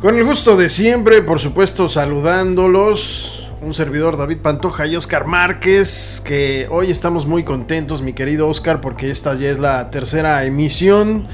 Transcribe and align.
Con 0.00 0.16
el 0.16 0.22
gusto 0.22 0.56
de 0.56 0.68
siempre, 0.68 1.22
por 1.22 1.40
supuesto, 1.40 1.88
saludándolos. 1.88 3.50
Un 3.60 3.74
servidor 3.74 4.16
David 4.16 4.38
Pantoja 4.38 4.86
y 4.86 4.94
Oscar 4.94 5.26
Márquez, 5.26 6.22
que 6.24 6.68
hoy 6.70 6.92
estamos 6.92 7.26
muy 7.26 7.42
contentos, 7.42 8.00
mi 8.00 8.12
querido 8.12 8.46
Oscar, 8.46 8.80
porque 8.80 9.10
esta 9.10 9.34
ya 9.34 9.50
es 9.50 9.58
la 9.58 9.90
tercera 9.90 10.44
emisión 10.44 11.26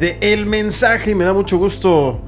de 0.00 0.18
El 0.22 0.46
Mensaje 0.46 1.12
y 1.12 1.14
me 1.14 1.22
da 1.22 1.32
mucho 1.32 1.56
gusto 1.56 2.20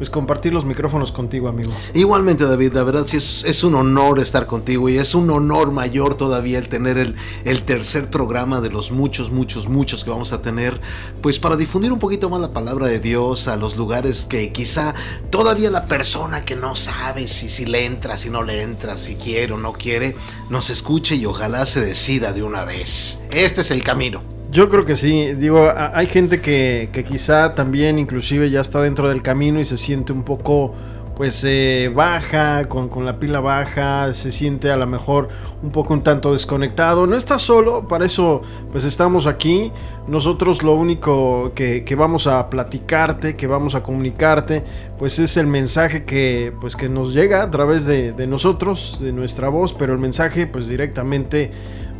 pues 0.00 0.08
compartir 0.08 0.54
los 0.54 0.64
micrófonos 0.64 1.12
contigo, 1.12 1.46
amigo. 1.46 1.72
Igualmente, 1.92 2.46
David, 2.46 2.72
la 2.72 2.84
verdad 2.84 3.04
sí 3.06 3.18
es, 3.18 3.64
un 3.64 3.74
honor 3.74 4.18
estar 4.18 4.46
contigo 4.46 4.88
y 4.88 4.96
es 4.96 5.14
un 5.14 5.28
honor 5.28 5.72
mayor 5.72 6.14
todavía 6.14 6.56
el 6.56 6.70
tener 6.70 6.96
el, 6.96 7.16
el, 7.44 7.64
tercer 7.64 8.08
programa 8.08 8.62
de 8.62 8.70
los 8.70 8.92
muchos, 8.92 9.30
muchos, 9.30 9.68
muchos 9.68 10.02
que 10.02 10.08
vamos 10.08 10.32
a 10.32 10.40
tener, 10.40 10.80
pues 11.20 11.38
para 11.38 11.54
difundir 11.54 11.92
un 11.92 11.98
poquito 11.98 12.30
más 12.30 12.40
la 12.40 12.48
palabra 12.48 12.86
de 12.86 12.98
Dios 12.98 13.46
a 13.46 13.56
los 13.56 13.76
lugares 13.76 14.24
que 14.24 14.50
quizá 14.52 14.94
todavía 15.28 15.70
la 15.70 15.84
persona 15.84 16.46
que 16.46 16.56
no 16.56 16.76
sabe 16.76 17.28
si, 17.28 17.50
si 17.50 17.66
le 17.66 17.84
entra, 17.84 18.16
si 18.16 18.30
no 18.30 18.42
le 18.42 18.62
entra, 18.62 18.96
si 18.96 19.16
quiere 19.16 19.52
o 19.52 19.58
no 19.58 19.74
quiere, 19.74 20.16
nos 20.48 20.70
escuche 20.70 21.16
y 21.16 21.26
ojalá 21.26 21.66
se 21.66 21.82
decida 21.82 22.32
de 22.32 22.42
una 22.42 22.64
vez. 22.64 23.22
Este 23.32 23.60
es 23.60 23.70
el 23.70 23.82
camino. 23.82 24.39
Yo 24.50 24.68
creo 24.68 24.84
que 24.84 24.96
sí, 24.96 25.34
digo, 25.34 25.70
hay 25.76 26.06
gente 26.08 26.40
que, 26.40 26.88
que, 26.92 27.04
quizá 27.04 27.54
también 27.54 28.00
inclusive 28.00 28.50
ya 28.50 28.60
está 28.60 28.82
dentro 28.82 29.08
del 29.08 29.22
camino 29.22 29.60
y 29.60 29.64
se 29.64 29.76
siente 29.76 30.12
un 30.12 30.24
poco 30.24 30.74
pues 31.20 31.44
eh, 31.46 31.92
baja, 31.94 32.64
con, 32.64 32.88
con, 32.88 33.04
la 33.04 33.18
pila 33.20 33.40
baja, 33.40 34.12
se 34.14 34.32
siente 34.32 34.70
a 34.70 34.76
lo 34.78 34.86
mejor 34.86 35.28
un 35.62 35.70
poco 35.70 35.92
un 35.92 36.02
tanto 36.02 36.32
desconectado. 36.32 37.06
No 37.06 37.14
está 37.14 37.38
solo, 37.38 37.86
para 37.86 38.06
eso 38.06 38.40
pues 38.72 38.84
estamos 38.84 39.26
aquí. 39.26 39.70
Nosotros 40.08 40.62
lo 40.62 40.72
único 40.74 41.52
que, 41.54 41.84
que, 41.84 41.94
vamos 41.94 42.26
a 42.26 42.48
platicarte, 42.48 43.36
que 43.36 43.46
vamos 43.46 43.74
a 43.74 43.82
comunicarte, 43.82 44.64
pues 44.98 45.18
es 45.18 45.36
el 45.36 45.46
mensaje 45.46 46.04
que 46.04 46.54
pues 46.58 46.74
que 46.74 46.88
nos 46.88 47.12
llega 47.12 47.42
a 47.42 47.50
través 47.50 47.84
de, 47.84 48.12
de 48.12 48.26
nosotros, 48.26 48.98
de 49.02 49.12
nuestra 49.12 49.50
voz, 49.50 49.74
pero 49.74 49.92
el 49.92 49.98
mensaje 49.98 50.46
pues 50.46 50.68
directamente 50.68 51.50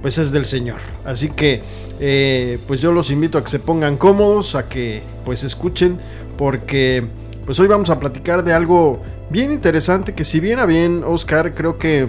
pues 0.03 0.19
es 0.19 0.33
del 0.33 0.47
Señor. 0.47 0.79
Así 1.05 1.31
que 1.31 1.63
eh, 2.01 2.59
pues 2.67 2.81
yo 2.81 2.93
los 2.93 3.11
invito 3.11 3.39
a 3.39 3.45
que 3.45 3.51
se 3.51 3.59
pongan 3.59 3.97
cómodos, 3.97 4.55
a 4.55 4.69
que 4.69 5.03
pues 5.25 5.45
escuchen, 5.45 5.99
porque 6.39 7.05
pues 7.45 7.59
hoy 7.59 7.69
vamos 7.69 7.91
a 7.91 7.99
platicar 7.99 8.45
de 8.45 8.53
algo 8.53 9.03
bien 9.31 9.53
interesante 9.53 10.15
que 10.15 10.25
si 10.25 10.41
bien 10.41 10.59
a 10.59 10.67
bien, 10.67 11.05
Oscar, 11.05 11.55
creo 11.55 11.77
que 11.77 12.09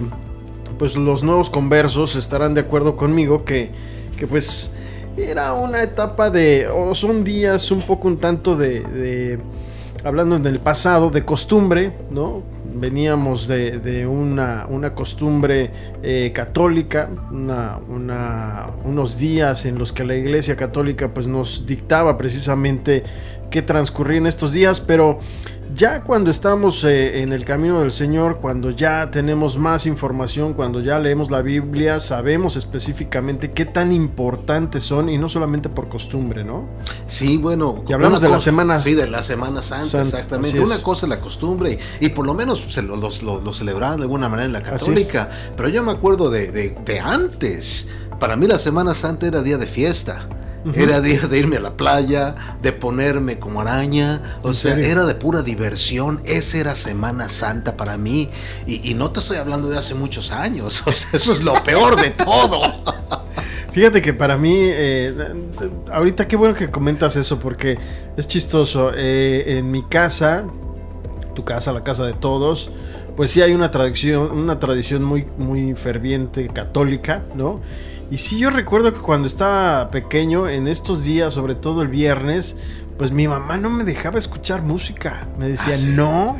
pues 0.78 0.96
los 0.96 1.22
nuevos 1.22 1.50
conversos 1.50 2.16
estarán 2.16 2.54
de 2.54 2.62
acuerdo 2.62 2.96
conmigo 2.96 3.44
que, 3.44 3.70
que 4.16 4.26
pues 4.26 4.72
era 5.16 5.52
una 5.52 5.82
etapa 5.82 6.30
de, 6.30 6.68
o 6.68 6.94
son 6.94 7.22
días 7.22 7.70
un 7.70 7.86
poco 7.86 8.08
un 8.08 8.18
tanto 8.18 8.56
de 8.56 9.38
hablando 10.04 10.36
en 10.36 10.46
el 10.46 10.60
pasado, 10.60 11.10
de 11.10 11.24
costumbre, 11.24 11.92
¿no? 12.10 12.42
Veníamos 12.74 13.48
de, 13.48 14.06
una, 14.06 14.66
una, 14.68 14.94
costumbre 14.94 15.70
eh, 16.02 16.32
católica, 16.34 17.10
unos 18.84 19.18
días 19.18 19.66
en 19.66 19.78
los 19.78 19.92
que 19.92 20.04
la 20.04 20.16
Iglesia 20.16 20.56
Católica 20.56 21.08
pues, 21.12 21.26
nos 21.26 21.66
dictaba 21.66 22.16
precisamente 22.18 23.02
qué 23.50 23.62
transcurrir 23.62 24.18
en 24.18 24.26
estos 24.26 24.52
días, 24.52 24.80
pero 24.80 25.18
ya 25.74 26.02
cuando 26.02 26.30
estamos 26.30 26.84
eh, 26.84 27.22
en 27.22 27.32
el 27.32 27.44
camino 27.44 27.80
del 27.80 27.92
Señor, 27.92 28.40
cuando 28.40 28.70
ya 28.70 29.10
tenemos 29.10 29.58
más 29.58 29.86
información, 29.86 30.54
cuando 30.54 30.80
ya 30.80 30.98
leemos 30.98 31.30
la 31.30 31.42
Biblia, 31.42 32.00
sabemos 32.00 32.56
específicamente 32.56 33.50
qué 33.50 33.64
tan 33.64 33.92
importantes 33.92 34.84
son 34.84 35.08
y 35.08 35.18
no 35.18 35.28
solamente 35.28 35.68
por 35.68 35.88
costumbre, 35.88 36.44
¿no? 36.44 36.66
Sí, 37.06 37.36
bueno. 37.36 37.82
Y 37.88 37.92
hablamos 37.92 38.20
de 38.20 38.28
la 38.28 38.40
Semana 38.40 38.78
Sí, 38.78 38.94
de 38.94 39.08
la 39.08 39.22
Semana 39.22 39.62
Santa, 39.62 40.02
exactamente. 40.02 40.60
Una 40.60 40.82
cosa 40.82 41.06
es 41.06 41.10
la 41.10 41.20
costumbre 41.20 41.78
y, 42.00 42.08
por 42.10 42.26
lo 42.26 42.34
menos 42.34 42.66
se 42.70 42.82
lo, 42.82 42.96
lo, 42.96 43.52
celebraban 43.52 43.98
de 43.98 44.02
alguna 44.02 44.28
manera 44.28 44.46
en 44.46 44.52
la 44.52 44.62
católica, 44.62 45.30
pero 45.56 45.68
yo 45.68 45.82
me 45.82 45.92
acuerdo 45.92 46.30
de, 46.30 46.50
de 46.50 47.00
antes. 47.00 47.88
Para 48.18 48.36
mí 48.36 48.46
la 48.46 48.58
Semana 48.58 48.94
Santa 48.94 49.26
era 49.26 49.42
día 49.42 49.58
de 49.58 49.66
fiesta. 49.66 50.28
Era 50.74 51.00
de, 51.00 51.18
de, 51.18 51.38
irme 51.38 51.56
a 51.56 51.60
la 51.60 51.76
playa, 51.76 52.34
de 52.60 52.72
ponerme 52.72 53.38
como 53.38 53.60
araña. 53.60 54.22
O 54.42 54.54
sea, 54.54 54.76
era 54.76 55.04
de 55.04 55.14
pura 55.14 55.42
diversión. 55.42 56.20
Esa 56.24 56.58
era 56.58 56.76
Semana 56.76 57.28
Santa 57.28 57.76
para 57.76 57.96
mí. 57.96 58.30
Y, 58.66 58.94
no 58.94 59.10
te 59.10 59.20
estoy 59.20 59.38
hablando 59.38 59.68
de 59.68 59.78
hace 59.78 59.94
muchos 59.94 60.30
años. 60.30 60.82
O 60.92 60.92
sea, 60.92 61.08
eso 61.14 61.32
es 61.32 61.42
lo 61.42 61.54
peor 61.64 62.00
de 62.00 62.10
todo. 62.10 62.60
Fíjate 63.72 64.02
que 64.02 64.12
para 64.12 64.36
mí, 64.36 64.54
eh, 64.58 65.14
ahorita 65.90 66.28
qué 66.28 66.36
bueno 66.36 66.54
que 66.54 66.70
comentas 66.70 67.16
eso 67.16 67.38
porque 67.38 67.78
es 68.16 68.28
chistoso. 68.28 68.92
Eh, 68.94 69.58
en 69.58 69.70
mi 69.70 69.82
casa, 69.82 70.44
tu 71.34 71.44
casa, 71.44 71.72
la 71.72 71.82
casa 71.82 72.04
de 72.04 72.12
todos, 72.12 72.70
pues 73.16 73.30
sí 73.30 73.40
hay 73.40 73.52
una 73.52 73.70
tradición, 73.70 74.30
una 74.30 74.58
tradición 74.58 75.02
muy, 75.02 75.24
muy 75.38 75.74
ferviente 75.74 76.48
católica, 76.48 77.22
¿no? 77.34 77.60
Y 78.12 78.18
sí, 78.18 78.36
yo 78.36 78.50
recuerdo 78.50 78.92
que 78.92 79.00
cuando 79.00 79.26
estaba 79.26 79.88
pequeño, 79.88 80.46
en 80.46 80.68
estos 80.68 81.02
días, 81.02 81.32
sobre 81.32 81.54
todo 81.54 81.80
el 81.80 81.88
viernes, 81.88 82.56
pues 82.98 83.10
mi 83.10 83.26
mamá 83.26 83.56
no 83.56 83.70
me 83.70 83.84
dejaba 83.84 84.18
escuchar 84.18 84.60
música. 84.60 85.28
Me 85.38 85.48
decía, 85.48 85.72
ah, 85.74 85.86
no, 85.88 86.38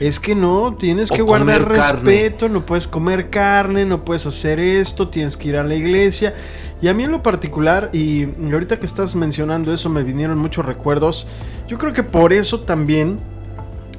es 0.00 0.18
que 0.18 0.34
no, 0.34 0.74
tienes 0.74 1.12
que 1.12 1.22
guardar 1.22 1.68
respeto, 1.68 2.48
no 2.48 2.66
puedes 2.66 2.88
comer 2.88 3.30
carne, 3.30 3.84
no 3.84 4.04
puedes 4.04 4.26
hacer 4.26 4.58
esto, 4.58 5.10
tienes 5.10 5.36
que 5.36 5.50
ir 5.50 5.58
a 5.58 5.62
la 5.62 5.76
iglesia. 5.76 6.34
Y 6.82 6.88
a 6.88 6.92
mí 6.92 7.04
en 7.04 7.12
lo 7.12 7.22
particular, 7.22 7.90
y 7.92 8.24
ahorita 8.52 8.80
que 8.80 8.86
estás 8.86 9.14
mencionando 9.14 9.72
eso, 9.72 9.88
me 9.90 10.02
vinieron 10.02 10.38
muchos 10.38 10.66
recuerdos. 10.66 11.28
Yo 11.68 11.78
creo 11.78 11.92
que 11.92 12.02
por 12.02 12.32
eso 12.32 12.62
también 12.62 13.14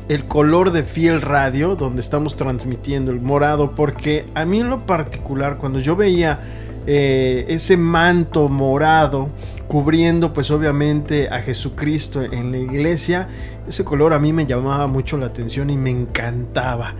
el 0.10 0.26
color 0.26 0.72
de 0.72 0.84
Fiel 0.84 1.22
Radio, 1.22 1.78
donde 1.78 2.02
estamos 2.02 2.36
transmitiendo 2.36 3.12
el 3.12 3.22
morado, 3.22 3.72
porque 3.72 4.26
a 4.36 4.44
mí 4.44 4.60
en 4.60 4.70
lo 4.70 4.86
particular, 4.86 5.58
cuando 5.58 5.80
yo 5.80 5.96
veía 5.96 6.42
eh, 6.86 7.46
ese 7.48 7.78
manto 7.78 8.50
morado 8.50 9.28
cubriendo 9.68 10.34
pues 10.34 10.52
obviamente 10.52 11.30
a 11.30 11.42
Jesucristo 11.42 12.22
en 12.22 12.52
la 12.52 12.60
iglesia, 12.60 13.28
ese 13.68 13.84
color 13.84 14.14
a 14.14 14.20
mí 14.20 14.34
me 14.34 14.46
llamaba 14.46 14.88
mucho 14.88 15.18
la 15.18 15.28
atención 15.28 15.70
y 15.70 15.78
me 15.78 15.90
encantaba. 15.90 16.94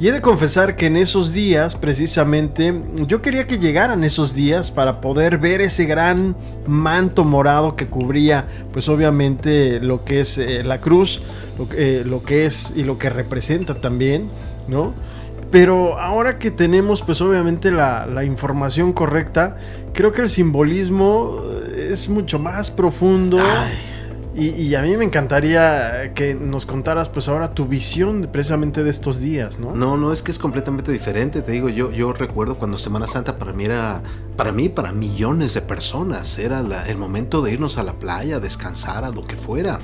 Y 0.00 0.08
he 0.08 0.12
de 0.12 0.20
confesar 0.20 0.74
que 0.74 0.86
en 0.86 0.96
esos 0.96 1.32
días, 1.32 1.76
precisamente, 1.76 2.82
yo 3.06 3.22
quería 3.22 3.46
que 3.46 3.58
llegaran 3.58 4.02
esos 4.02 4.34
días 4.34 4.72
para 4.72 5.00
poder 5.00 5.38
ver 5.38 5.60
ese 5.60 5.84
gran 5.84 6.34
manto 6.66 7.24
morado 7.24 7.76
que 7.76 7.86
cubría, 7.86 8.48
pues 8.72 8.88
obviamente, 8.88 9.78
lo 9.80 10.02
que 10.02 10.20
es 10.20 10.36
eh, 10.38 10.64
la 10.64 10.80
cruz, 10.80 11.22
eh, 11.76 12.02
lo 12.04 12.22
que 12.22 12.44
es 12.44 12.72
y 12.74 12.82
lo 12.82 12.98
que 12.98 13.08
representa 13.08 13.76
también, 13.76 14.28
¿no? 14.66 14.94
Pero 15.54 16.00
ahora 16.00 16.40
que 16.40 16.50
tenemos 16.50 17.02
pues 17.02 17.20
obviamente 17.20 17.70
la, 17.70 18.06
la, 18.06 18.24
información 18.24 18.92
correcta, 18.92 19.56
creo 19.92 20.10
que 20.10 20.22
el 20.22 20.28
simbolismo 20.28 21.36
es 21.76 22.08
mucho 22.08 22.40
más 22.40 22.72
profundo. 22.72 23.38
Y, 24.36 24.74
a 24.74 24.82
mí 24.82 24.96
me 24.96 25.04
encantaría 25.04 26.12
que 26.12 26.34
nos 26.34 26.66
contaras 26.66 27.08
pues 27.08 27.28
ahora 27.28 27.50
tu 27.50 27.66
visión 27.66 28.28
precisamente 28.32 28.82
de 28.82 28.90
estos 28.90 29.20
días, 29.20 29.60
¿no? 29.60 29.76
No, 29.76 29.96
no, 29.96 30.12
es 30.12 30.22
que 30.22 30.32
es 30.32 30.38
completamente 30.38 30.90
diferente, 30.90 31.40
te 31.42 31.52
digo, 31.52 31.68
yo, 31.68 31.92
yo 31.92 32.12
recuerdo 32.12 32.56
cuando 32.56 32.76
Semana 32.76 33.06
Santa 33.06 33.36
para 33.36 33.52
mí 33.52 33.64
era, 33.64 34.02
para 34.36 34.50
mí, 34.50 34.68
para 34.68 34.92
millones 34.92 35.54
de 35.54 35.60
personas, 35.60 36.38
era 36.40 36.64
el 36.88 36.96
momento 36.96 37.42
de 37.42 37.52
irnos 37.52 37.78
a 37.78 37.84
la 37.84 37.92
playa, 37.92 38.40
descansar, 38.40 39.04
a 39.04 39.10
lo 39.10 39.22
que 39.22 39.36
fuera, 39.36 39.78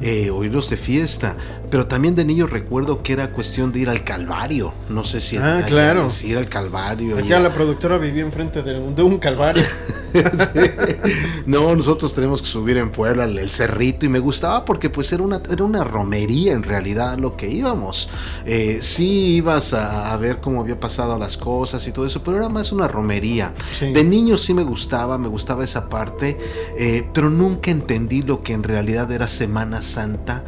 eh, 0.00 0.30
o 0.30 0.44
irnos 0.44 0.70
de 0.70 0.78
fiesta, 0.78 1.34
pero 1.70 1.86
también 1.86 2.14
de 2.14 2.24
niño 2.24 2.46
recuerdo 2.46 3.02
que 3.02 3.12
era 3.12 3.32
cuestión 3.32 3.70
de 3.70 3.80
ir 3.80 3.90
al 3.90 4.02
Calvario, 4.02 4.72
no 4.88 5.04
sé 5.04 5.20
si... 5.20 5.36
Ah, 5.36 5.62
claro. 5.66 6.08
Ir 6.24 6.38
al 6.38 6.48
Calvario. 6.48 7.18
Aquí 7.18 7.28
la 7.28 7.52
productora 7.52 7.98
vivía 7.98 8.22
enfrente 8.22 8.62
de, 8.62 8.80
de 8.80 9.02
un 9.02 9.18
Calvario. 9.18 9.62
No, 11.46 11.74
nosotros 11.74 12.14
tenemos 12.14 12.42
que 12.42 12.48
subir 12.48 12.76
en 12.76 12.90
Puebla 12.90 13.24
el, 13.24 13.50
cerrito 13.50 14.06
y 14.06 14.08
me 14.08 14.18
gustaba 14.18 14.64
porque 14.64 14.90
pues 14.90 15.12
era 15.12 15.22
una, 15.22 15.40
era 15.50 15.64
una 15.64 15.84
romería 15.84 16.52
en 16.52 16.62
realidad 16.62 17.18
lo 17.18 17.36
que 17.36 17.48
íbamos. 17.48 18.08
Eh, 18.46 18.78
sí 18.80 19.36
ibas 19.36 19.72
a, 19.72 20.16
ver 20.16 20.40
cómo 20.40 20.60
había 20.60 20.78
pasado 20.78 21.18
las 21.18 21.36
cosas 21.36 21.86
y 21.86 21.92
todo 21.92 22.04
eso, 22.04 22.22
pero 22.22 22.36
era 22.36 22.48
más 22.48 22.72
una 22.72 22.88
romería. 22.88 23.54
De 23.80 24.04
niño 24.04 24.36
sí 24.36 24.54
me 24.54 24.62
gustaba, 24.62 25.18
me 25.18 25.28
gustaba 25.28 25.64
esa 25.64 25.88
parte, 25.88 26.38
eh, 26.78 27.08
pero 27.14 27.30
nunca 27.30 27.70
entendí 27.70 28.22
lo 28.22 28.42
que 28.42 28.52
en 28.52 28.62
realidad 28.62 29.10
era 29.10 29.28
Semana 29.28 29.82
Santa 29.82 30.44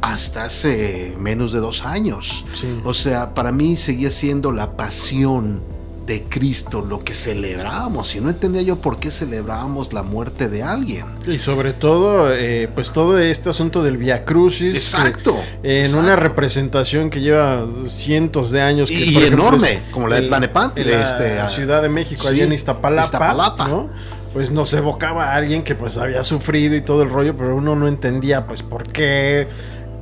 hasta 0.00 0.44
hace 0.44 1.16
menos 1.18 1.52
de 1.52 1.60
dos 1.60 1.84
años. 1.84 2.44
O 2.84 2.94
sea, 2.94 3.34
para 3.34 3.52
mí 3.52 3.76
seguía 3.76 4.10
siendo 4.10 4.52
la 4.52 4.76
pasión 4.76 5.79
de 6.10 6.24
Cristo 6.24 6.84
lo 6.84 7.04
que 7.04 7.14
celebrábamos 7.14 8.16
y 8.16 8.20
no 8.20 8.30
entendía 8.30 8.62
yo 8.62 8.80
por 8.80 8.98
qué 8.98 9.12
celebrábamos 9.12 9.92
la 9.92 10.02
muerte 10.02 10.48
de 10.48 10.64
alguien. 10.64 11.04
Y 11.24 11.38
sobre 11.38 11.72
todo, 11.72 12.34
eh, 12.34 12.68
pues 12.74 12.92
todo 12.92 13.16
este 13.16 13.50
asunto 13.50 13.80
del 13.84 13.96
Via 13.96 14.24
Crucis. 14.24 14.74
Exacto. 14.74 15.36
en 15.62 15.94
una 15.94 16.16
representación 16.16 17.10
que 17.10 17.20
lleva 17.20 17.64
cientos 17.86 18.50
de 18.50 18.60
años. 18.60 18.90
y, 18.90 19.16
enorme, 19.18 19.82
como 19.92 20.08
la 20.08 20.16
de 20.16 20.26
Tlanepantla. 20.26 20.82
En 20.82 20.90
la 20.90 21.04
este, 21.04 21.54
Ciudad 21.54 21.80
de 21.80 21.88
México, 21.88 22.26
allá 22.26 22.42
en 22.42 22.54
Iztapalapa. 22.54 23.68
¿no? 23.68 23.88
Pues 24.32 24.50
nos 24.50 24.72
evocaba 24.74 25.26
a 25.26 25.34
alguien 25.36 25.62
que 25.62 25.76
pues 25.76 25.96
había 25.96 26.24
sufrido 26.24 26.74
y 26.74 26.80
todo 26.80 27.04
el 27.04 27.10
rollo, 27.10 27.36
pero 27.36 27.54
uno 27.54 27.76
no 27.76 27.86
entendía 27.86 28.48
pues 28.48 28.64
por 28.64 28.82
qué 28.88 29.46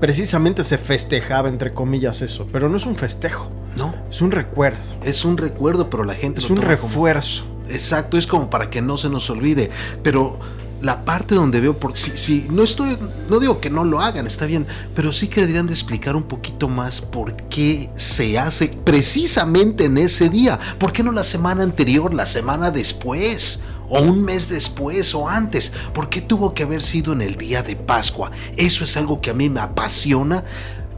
precisamente 0.00 0.64
se 0.64 0.78
festejaba, 0.78 1.48
entre 1.48 1.72
comillas, 1.72 2.22
eso. 2.22 2.46
Pero 2.52 2.68
no 2.68 2.76
es 2.76 2.86
un 2.86 2.96
festejo. 2.96 3.48
No. 3.76 3.94
Es 4.10 4.20
un 4.20 4.30
recuerdo. 4.30 4.78
Es 5.02 5.24
un 5.24 5.36
recuerdo, 5.36 5.90
pero 5.90 6.04
la 6.04 6.14
gente 6.14 6.40
es 6.40 6.50
un 6.50 6.58
refuerzo. 6.58 7.44
Exacto, 7.68 8.16
es 8.16 8.26
como 8.26 8.50
para 8.50 8.70
que 8.70 8.80
no 8.82 8.96
se 8.96 9.08
nos 9.08 9.28
olvide. 9.30 9.70
Pero 10.02 10.38
la 10.80 11.04
parte 11.04 11.34
donde 11.34 11.60
veo, 11.60 11.78
por 11.78 11.96
si, 11.96 12.16
si 12.16 12.46
no 12.50 12.62
estoy, 12.62 12.96
no 13.28 13.40
digo 13.40 13.60
que 13.60 13.70
no 13.70 13.84
lo 13.84 14.00
hagan, 14.00 14.26
está 14.26 14.46
bien, 14.46 14.66
pero 14.94 15.12
sí 15.12 15.28
que 15.28 15.40
deberían 15.40 15.66
de 15.66 15.72
explicar 15.72 16.16
un 16.16 16.22
poquito 16.24 16.68
más 16.68 17.00
por 17.00 17.34
qué 17.48 17.90
se 17.94 18.38
hace 18.38 18.68
precisamente 18.84 19.84
en 19.84 19.98
ese 19.98 20.28
día. 20.28 20.58
¿Por 20.78 20.92
qué 20.92 21.02
no 21.02 21.12
la 21.12 21.24
semana 21.24 21.62
anterior, 21.62 22.14
la 22.14 22.26
semana 22.26 22.70
después? 22.70 23.60
O 23.88 24.00
un 24.00 24.23
mes 24.23 24.49
después 24.49 25.14
o 25.14 25.29
antes. 25.29 25.73
¿Por 25.93 26.08
qué 26.08 26.20
tuvo 26.20 26.55
que 26.55 26.64
haber 26.64 26.82
sido 26.82 27.12
en 27.12 27.23
el 27.23 27.37
día 27.37 27.62
de 27.62 27.76
Pascua? 27.76 28.31
Eso 28.56 28.85
es 28.85 28.96
algo 28.96 29.20
que 29.20 29.31
a 29.31 29.35
mí 29.35 29.49
me 29.49 29.61
apasiona. 29.61 30.44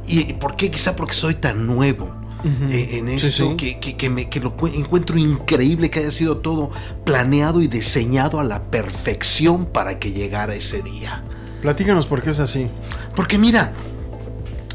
¿Y 0.07 0.33
por 0.35 0.57
qué? 0.57 0.71
Quizá 0.71 0.97
porque 0.97 1.15
soy 1.15 1.35
tan 1.35 1.67
nuevo. 1.67 2.21
Eh, 2.71 2.99
en 2.99 3.09
esto 3.09 3.55
Que, 3.57 4.09
me, 4.09 4.31
que 4.31 4.41
lo 4.41 4.55
encuentro 4.73 5.19
increíble 5.19 5.91
que 5.91 5.99
haya 6.01 6.11
sido 6.11 6.39
todo 6.39 6.71
planeado 7.05 7.61
y 7.61 7.67
diseñado 7.67 8.41
a 8.41 8.45
la 8.45 8.63
perfección 8.71 9.67
para 9.67 9.99
que 9.99 10.13
llegara 10.13 10.55
ese 10.55 10.83
día. 10.83 11.23
Platícanos 11.61 12.07
por 12.07 12.23
qué 12.23 12.31
es 12.31 12.41
así. 12.41 12.71
Porque 13.15 13.37
mira, 13.37 13.73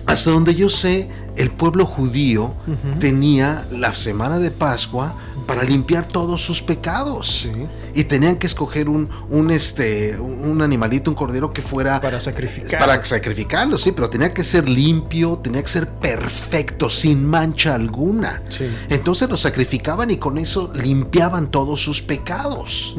hasta 0.06 0.30
donde 0.30 0.54
yo 0.54 0.70
sé, 0.70 1.10
el 1.36 1.52
pueblo 1.52 1.86
judío 1.86 2.54
tenía 3.00 3.66
la 3.72 3.94
semana 3.94 4.40
de 4.40 4.52
Pascua 4.52 5.16
para 5.46 5.64
limpiar 5.64 6.08
todos 6.08 6.42
sus 6.42 6.62
pecados. 6.62 7.48
Y 7.94 8.06
tenían 8.06 8.38
que 8.38 8.48
escoger 8.48 8.90
un, 8.90 9.10
un, 9.30 9.52
este, 9.52 10.18
un 10.20 10.62
animalito, 10.62 11.10
un 11.10 11.16
cordero 11.16 11.52
que 11.52 11.62
fuera... 11.62 12.02
Para 12.02 12.20
sacrificar. 12.20 12.80
Para 12.80 13.04
sacrificarlo, 13.04 13.78
sí, 13.78 13.92
pero 13.92 14.10
tenía 14.10 14.34
que 14.34 14.44
ser 14.44 14.68
limpio, 14.68 15.38
tenía 15.38 15.62
que 15.62 15.70
ser 15.70 15.88
perfecto, 15.88 16.90
sin 16.90 17.26
mancha 17.26 17.76
alguna. 17.76 18.42
Entonces 18.90 19.30
lo 19.30 19.38
sacrificaban 19.38 20.12
y 20.12 20.18
con 20.18 20.38
eso 20.38 20.72
limpiaban 20.74 21.52
todos 21.52 21.82
sus 21.82 22.02
pecados. 22.02 22.96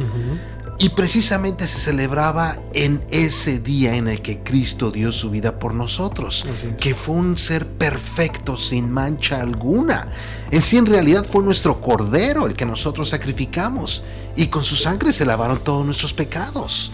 Y 0.78 0.90
precisamente 0.90 1.66
se 1.66 1.78
celebraba 1.78 2.58
en 2.74 3.02
ese 3.10 3.60
día 3.60 3.96
en 3.96 4.08
el 4.08 4.20
que 4.20 4.42
Cristo 4.42 4.90
dio 4.90 5.10
su 5.10 5.30
vida 5.30 5.56
por 5.56 5.74
nosotros, 5.74 6.44
que 6.78 6.94
fue 6.94 7.14
un 7.14 7.38
ser 7.38 7.66
perfecto 7.66 8.58
sin 8.58 8.90
mancha 8.90 9.40
alguna. 9.40 10.12
En 10.50 10.60
sí 10.60 10.76
en 10.76 10.84
realidad 10.84 11.26
fue 11.30 11.42
nuestro 11.42 11.80
cordero 11.80 12.46
el 12.46 12.54
que 12.54 12.66
nosotros 12.66 13.08
sacrificamos 13.08 14.02
y 14.36 14.48
con 14.48 14.64
su 14.64 14.76
sangre 14.76 15.14
se 15.14 15.24
lavaron 15.24 15.58
todos 15.58 15.84
nuestros 15.84 16.12
pecados. 16.12 16.92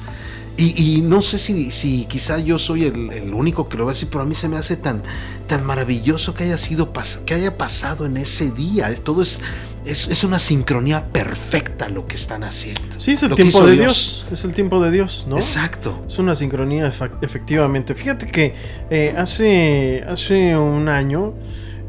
Y, 0.56 1.00
no 1.02 1.22
sé 1.22 1.38
si, 1.38 1.72
si 1.72 2.04
quizá 2.04 2.38
yo 2.38 2.58
soy 2.58 2.84
el, 2.84 3.32
único 3.34 3.68
que 3.68 3.78
lo 3.78 3.86
ve 3.86 3.92
así, 3.92 4.06
pero 4.06 4.20
a 4.20 4.26
mí 4.26 4.34
se 4.34 4.48
me 4.48 4.58
hace 4.58 4.76
tan, 4.76 5.02
tan 5.48 5.64
maravilloso 5.64 6.34
que 6.34 6.44
haya 6.44 6.58
sido 6.58 6.92
que 7.24 7.34
haya 7.34 7.56
pasado 7.56 8.04
en 8.06 8.16
ese 8.18 8.50
día. 8.50 8.94
Todo 9.02 9.22
es, 9.22 9.40
es, 9.84 10.24
una 10.24 10.38
sincronía 10.38 11.10
perfecta 11.10 11.88
lo 11.88 12.06
que 12.06 12.16
están 12.16 12.44
haciendo. 12.44 12.82
Sí, 12.98 13.12
es 13.12 13.22
el 13.22 13.34
tiempo 13.34 13.66
de 13.66 13.76
Dios. 13.76 14.26
Es 14.30 14.44
el 14.44 14.54
tiempo 14.54 14.82
de 14.82 14.90
Dios, 14.90 15.26
¿no? 15.28 15.36
Exacto. 15.36 16.00
Es 16.06 16.18
una 16.18 16.34
sincronía, 16.34 16.92
efectivamente. 17.20 17.94
Fíjate 17.94 18.28
que 18.28 18.54
eh, 18.90 19.14
hace, 19.16 20.04
hace 20.06 20.56
un 20.56 20.88
año 20.88 21.34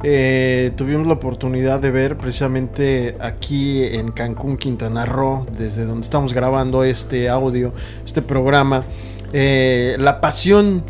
eh, 0.06 0.74
tuvimos 0.76 1.08
la 1.08 1.14
oportunidad 1.14 1.80
de 1.80 1.90
ver 1.90 2.18
precisamente 2.18 3.16
aquí 3.22 3.86
en 3.86 4.12
Cancún, 4.12 4.58
Quintana 4.58 5.06
Roo, 5.06 5.46
desde 5.58 5.86
donde 5.86 6.04
estamos 6.04 6.34
grabando 6.34 6.84
este 6.84 7.30
audio, 7.30 7.74
este 8.06 8.22
programa, 8.22 8.84
eh, 9.32 9.96
la 10.00 10.20
pasión. 10.20 10.84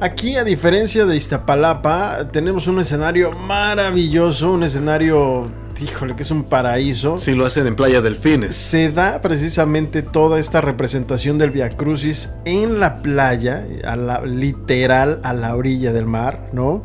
Aquí, 0.00 0.36
a 0.36 0.44
diferencia 0.44 1.06
de 1.06 1.16
Iztapalapa, 1.16 2.28
tenemos 2.30 2.66
un 2.66 2.78
escenario 2.78 3.32
maravilloso, 3.32 4.52
un 4.52 4.62
escenario, 4.62 5.50
híjole, 5.80 6.16
que 6.16 6.22
es 6.22 6.30
un 6.30 6.44
paraíso. 6.44 7.18
Si 7.18 7.34
lo 7.34 7.46
hacen 7.46 7.66
en 7.66 7.76
Playa 7.76 8.00
Delfines. 8.00 8.56
Se 8.56 8.90
da 8.90 9.20
precisamente 9.20 10.02
toda 10.02 10.38
esta 10.38 10.60
representación 10.60 11.38
del 11.38 11.50
Via 11.50 11.70
Crucis 11.70 12.30
en 12.44 12.80
la 12.80 13.02
playa, 13.02 13.66
a 13.84 13.96
la, 13.96 14.20
literal 14.24 15.20
a 15.22 15.32
la 15.32 15.54
orilla 15.54 15.92
del 15.92 16.06
mar, 16.06 16.46
¿no? 16.52 16.82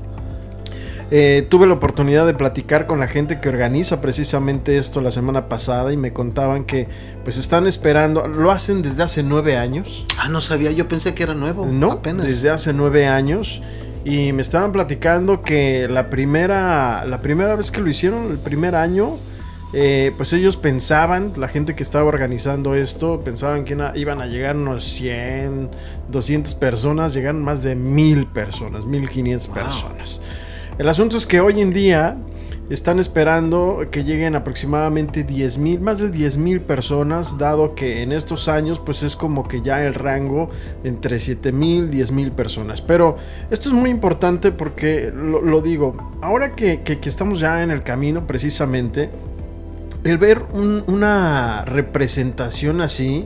Eh, 1.15 1.45
tuve 1.47 1.67
la 1.67 1.73
oportunidad 1.73 2.25
de 2.25 2.33
platicar 2.33 2.87
con 2.87 2.99
la 2.99 3.07
gente 3.07 3.39
que 3.39 3.47
organiza 3.47 4.01
precisamente 4.01 4.79
esto 4.79 4.99
la 4.99 5.11
semana 5.11 5.47
pasada 5.47 5.93
y 5.93 5.97
me 5.97 6.11
contaban 6.11 6.63
que 6.63 6.87
pues 7.23 7.37
están 7.37 7.67
esperando, 7.67 8.27
lo 8.27 8.49
hacen 8.49 8.81
desde 8.81 9.03
hace 9.03 9.21
nueve 9.21 9.55
años. 9.55 10.07
Ah, 10.17 10.29
no 10.29 10.41
sabía, 10.41 10.71
yo 10.71 10.87
pensé 10.87 11.13
que 11.13 11.21
era 11.21 11.35
nuevo. 11.35 11.67
No, 11.67 11.91
apenas. 11.91 12.25
Desde 12.25 12.49
hace 12.49 12.73
nueve 12.73 13.05
años. 13.05 13.61
Y 14.05 14.33
me 14.33 14.41
estaban 14.41 14.71
platicando 14.71 15.41
que 15.41 15.87
la 15.89 16.09
primera, 16.09 17.05
la 17.05 17.19
primera 17.19 17.55
vez 17.55 17.71
que 17.71 17.81
lo 17.81 17.89
hicieron, 17.89 18.31
el 18.31 18.37
primer 18.37 18.75
año, 18.75 19.17
eh, 19.71 20.11
pues 20.17 20.33
ellos 20.33 20.55
pensaban, 20.55 21.33
la 21.37 21.47
gente 21.47 21.73
que 21.73 21.83
estaba 21.83 22.05
organizando 22.05 22.75
esto, 22.75 23.19
pensaban 23.19 23.65
que 23.65 23.75
iban 23.95 24.21
a 24.21 24.27
llegar 24.27 24.55
unos 24.55 24.83
100, 24.83 25.69
200 26.09 26.53
personas, 26.55 27.13
llegaron 27.13 27.43
más 27.43 27.63
de 27.63 27.75
mil 27.75 28.27
personas, 28.27 28.85
1500 28.85 29.47
personas. 29.47 30.21
El 30.77 30.87
asunto 30.89 31.17
es 31.17 31.25
que 31.25 31.39
hoy 31.39 31.61
en 31.61 31.71
día 31.71 32.17
están 32.73 32.99
esperando 32.99 33.83
que 33.91 34.03
lleguen 34.03 34.35
aproximadamente 34.35 35.23
10 35.23 35.59
mil, 35.59 35.81
más 35.81 35.99
de 35.99 36.09
10 36.09 36.37
mil 36.39 36.61
personas, 36.61 37.37
dado 37.37 37.75
que 37.75 38.01
en 38.01 38.11
estos 38.11 38.47
años 38.47 38.79
pues 38.79 39.03
es 39.03 39.15
como 39.15 39.47
que 39.47 39.61
ya 39.61 39.85
el 39.85 39.93
rango 39.93 40.49
entre 40.83 41.19
7 41.19 41.51
mil, 41.51 41.91
10 41.91 42.11
mil 42.11 42.31
personas. 42.31 42.81
Pero 42.81 43.17
esto 43.51 43.69
es 43.69 43.75
muy 43.75 43.91
importante 43.91 44.51
porque 44.51 45.13
lo, 45.13 45.61
digo, 45.61 45.95
ahora 46.21 46.53
que, 46.53 46.81
estamos 47.03 47.39
ya 47.39 47.61
en 47.61 47.69
el 47.69 47.83
camino 47.83 48.25
precisamente, 48.25 49.11
el 50.03 50.17
ver 50.17 50.41
una 50.53 51.65
representación 51.65 52.81
así, 52.81 53.25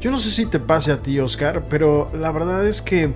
yo 0.00 0.12
no 0.12 0.18
sé 0.18 0.30
si 0.30 0.46
te 0.46 0.60
pase 0.60 0.92
a 0.92 0.98
ti 0.98 1.18
Oscar, 1.18 1.64
pero 1.68 2.06
la 2.14 2.30
verdad 2.30 2.66
es 2.66 2.82
que 2.82 3.12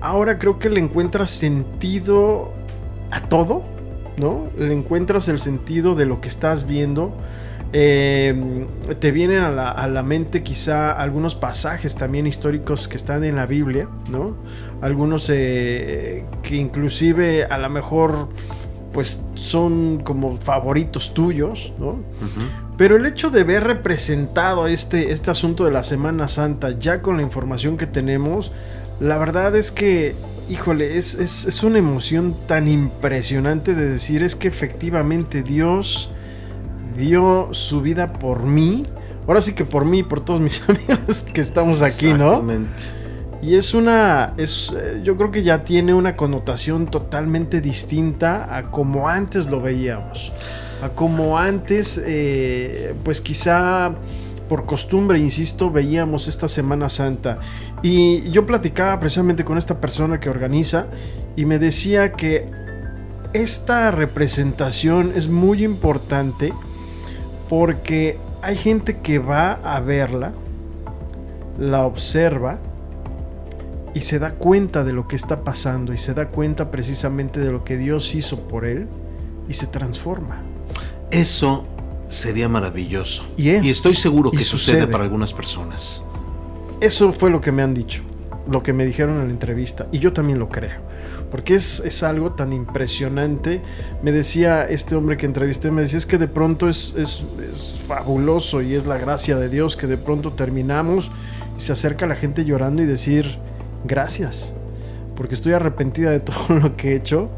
ahora 0.00 0.38
creo 0.38 0.60
que 0.60 0.70
le 0.70 0.78
encuentras 0.78 1.30
sentido 1.30 2.52
a 3.10 3.22
todo, 3.22 3.62
¿no? 4.20 4.44
Le 4.58 4.72
encuentras 4.74 5.28
el 5.28 5.38
sentido 5.38 5.94
de 5.94 6.06
lo 6.06 6.20
que 6.20 6.28
estás 6.28 6.66
viendo. 6.66 7.14
Eh, 7.72 8.66
te 8.98 9.12
vienen 9.12 9.42
a 9.42 9.86
la, 9.86 10.02
mente 10.02 10.42
quizá 10.42 10.90
algunos 10.92 11.34
pasajes 11.36 11.94
también 11.94 12.26
históricos 12.26 12.88
que 12.88 12.96
están 12.96 13.22
en 13.24 13.36
la 13.36 13.46
Biblia, 13.46 13.88
¿no? 14.10 14.36
Algunos 14.82 15.30
eh, 15.30 16.26
que 16.42 16.56
inclusive 16.56 17.44
a 17.44 17.58
lo 17.58 17.70
mejor 17.70 18.28
pues 18.92 19.20
son 19.34 20.00
como 20.02 20.36
favoritos 20.36 21.14
tuyos, 21.14 21.72
¿no? 21.78 22.00
Pero 22.80 22.96
el 22.96 23.04
hecho 23.04 23.28
de 23.30 23.44
ver 23.44 23.64
representado 23.64 24.66
este, 24.66 25.12
este 25.12 25.30
asunto 25.30 25.66
de 25.66 25.70
la 25.70 25.82
Semana 25.82 26.28
Santa 26.28 26.78
ya 26.78 27.02
con 27.02 27.18
la 27.18 27.22
información 27.22 27.76
que 27.76 27.86
tenemos, 27.86 28.52
la 29.00 29.18
verdad 29.18 29.54
es 29.54 29.70
que, 29.70 30.14
híjole, 30.48 30.96
es, 30.96 31.12
es, 31.12 31.62
una 31.62 31.76
emoción 31.76 32.34
tan 32.46 32.68
impresionante 32.68 33.74
de 33.74 33.86
decir 33.86 34.22
es 34.22 34.34
que 34.34 34.48
efectivamente 34.48 35.42
Dios 35.42 36.08
dio 36.96 37.48
su 37.50 37.82
vida 37.82 38.14
por 38.14 38.44
mí. 38.44 38.86
Ahora 39.28 39.42
sí 39.42 39.52
que 39.52 39.66
por 39.66 39.84
mí 39.84 39.98
y 39.98 40.02
por 40.02 40.24
todos 40.24 40.40
mis 40.40 40.62
amigos 40.66 41.20
que 41.20 41.42
estamos 41.42 41.82
aquí, 41.82 42.14
¿no? 42.14 42.42
Y 43.42 43.56
es 43.56 43.74
una, 43.74 44.32
es, 44.38 44.72
eh, 44.74 45.02
yo 45.04 45.18
creo 45.18 45.30
que 45.30 45.42
ya 45.42 45.64
tiene 45.64 45.92
una 45.92 46.16
connotación 46.16 46.86
totalmente 46.86 47.60
distinta 47.60 48.56
a 48.56 48.62
como 48.62 49.06
antes 49.06 49.50
lo 49.50 49.60
veíamos. 49.60 50.32
Como 50.94 51.38
antes, 51.38 52.00
eh, 52.04 52.94
pues 53.04 53.20
quizá 53.20 53.94
por 54.48 54.66
costumbre, 54.66 55.18
insisto, 55.18 55.70
veíamos 55.70 56.26
esta 56.26 56.48
Semana 56.48 56.88
Santa. 56.88 57.36
Y 57.82 58.28
yo 58.30 58.44
platicaba 58.44 58.98
precisamente 58.98 59.44
con 59.44 59.56
esta 59.56 59.80
persona 59.80 60.18
que 60.18 60.28
organiza 60.28 60.86
y 61.36 61.44
me 61.44 61.60
decía 61.60 62.10
que 62.12 62.50
esta 63.32 63.92
representación 63.92 65.12
es 65.14 65.28
muy 65.28 65.62
importante 65.62 66.52
porque 67.48 68.18
hay 68.42 68.56
gente 68.56 68.98
que 68.98 69.20
va 69.20 69.52
a 69.52 69.78
verla, 69.78 70.32
la 71.56 71.84
observa 71.84 72.58
y 73.94 74.00
se 74.00 74.18
da 74.18 74.32
cuenta 74.32 74.82
de 74.82 74.92
lo 74.92 75.06
que 75.06 75.14
está 75.14 75.44
pasando 75.44 75.92
y 75.92 75.98
se 75.98 76.12
da 76.12 76.26
cuenta 76.26 76.72
precisamente 76.72 77.38
de 77.38 77.52
lo 77.52 77.62
que 77.62 77.76
Dios 77.76 78.14
hizo 78.16 78.48
por 78.48 78.66
él 78.66 78.88
y 79.48 79.54
se 79.54 79.68
transforma. 79.68 80.49
Eso 81.10 81.64
sería 82.08 82.48
maravilloso. 82.48 83.24
Y, 83.36 83.50
estoy 83.50 83.94
seguro 83.94 84.30
que 84.30 84.42
sucede. 84.42 84.86
para 84.86 85.04
algunas 85.04 85.32
personas. 85.32 86.04
Eso 86.80 87.12
fue 87.12 87.30
lo 87.30 87.40
que 87.40 87.52
me 87.52 87.62
han 87.62 87.74
dicho, 87.74 88.02
lo 88.50 88.62
que 88.62 88.72
me 88.72 88.84
dijeron 88.84 89.20
en 89.20 89.26
la 89.26 89.30
entrevista, 89.30 89.86
y 89.92 89.98
yo 89.98 90.12
también 90.12 90.38
lo 90.38 90.48
creo. 90.48 90.88
Porque 91.30 91.54
es, 91.54 92.02
algo 92.02 92.32
tan 92.32 92.52
impresionante. 92.52 93.62
Me 94.02 94.10
decía 94.10 94.68
este 94.68 94.96
hombre 94.96 95.16
que 95.16 95.26
entrevisté, 95.26 95.70
me 95.70 95.82
decía, 95.82 95.98
es 95.98 96.06
que 96.06 96.18
de 96.18 96.26
pronto 96.26 96.68
es, 96.68 96.94
es, 96.96 97.24
fabuloso 97.86 98.62
y 98.62 98.74
es 98.74 98.86
la 98.86 98.98
gracia 98.98 99.36
de 99.36 99.48
Dios 99.48 99.76
que 99.76 99.86
de 99.86 99.96
pronto 99.96 100.32
terminamos 100.32 101.10
y 101.56 101.60
se 101.60 101.72
acerca 101.72 102.06
la 102.06 102.16
gente 102.16 102.44
llorando 102.44 102.82
y 102.82 102.86
decir, 102.86 103.38
gracias 103.84 104.54
porque 105.20 105.34
estoy 105.34 105.52
arrepentida 105.52 106.12
de 106.12 106.20
todo 106.20 106.48
lo 106.62 106.74
que 106.78 106.92
he 106.92 106.96
hecho, 106.96 107.28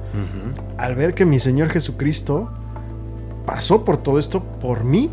al 0.78 0.94
ver 0.94 1.14
que 1.14 1.26
mi 1.26 1.40
Señor 1.40 1.68
Jesucristo 1.68 2.48
pasó 3.52 3.84
por 3.84 4.02
todo 4.02 4.18
esto 4.18 4.42
por 4.42 4.82
mí. 4.82 5.10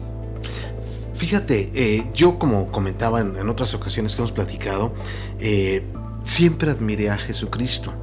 Fíjate, 1.16 1.72
eh, 1.74 2.10
yo 2.14 2.40
como 2.40 2.68
comentaba 2.68 3.20
en, 3.20 3.50
otras 3.50 3.74
ocasiones 3.74 4.16
que 4.16 4.22
hemos 4.22 4.32
platicado, 4.32 4.94
eh, 5.42 5.86
siempre 6.24 6.72
admiré 6.72 7.10
a 7.10 7.18
Jesucristo 7.18 7.94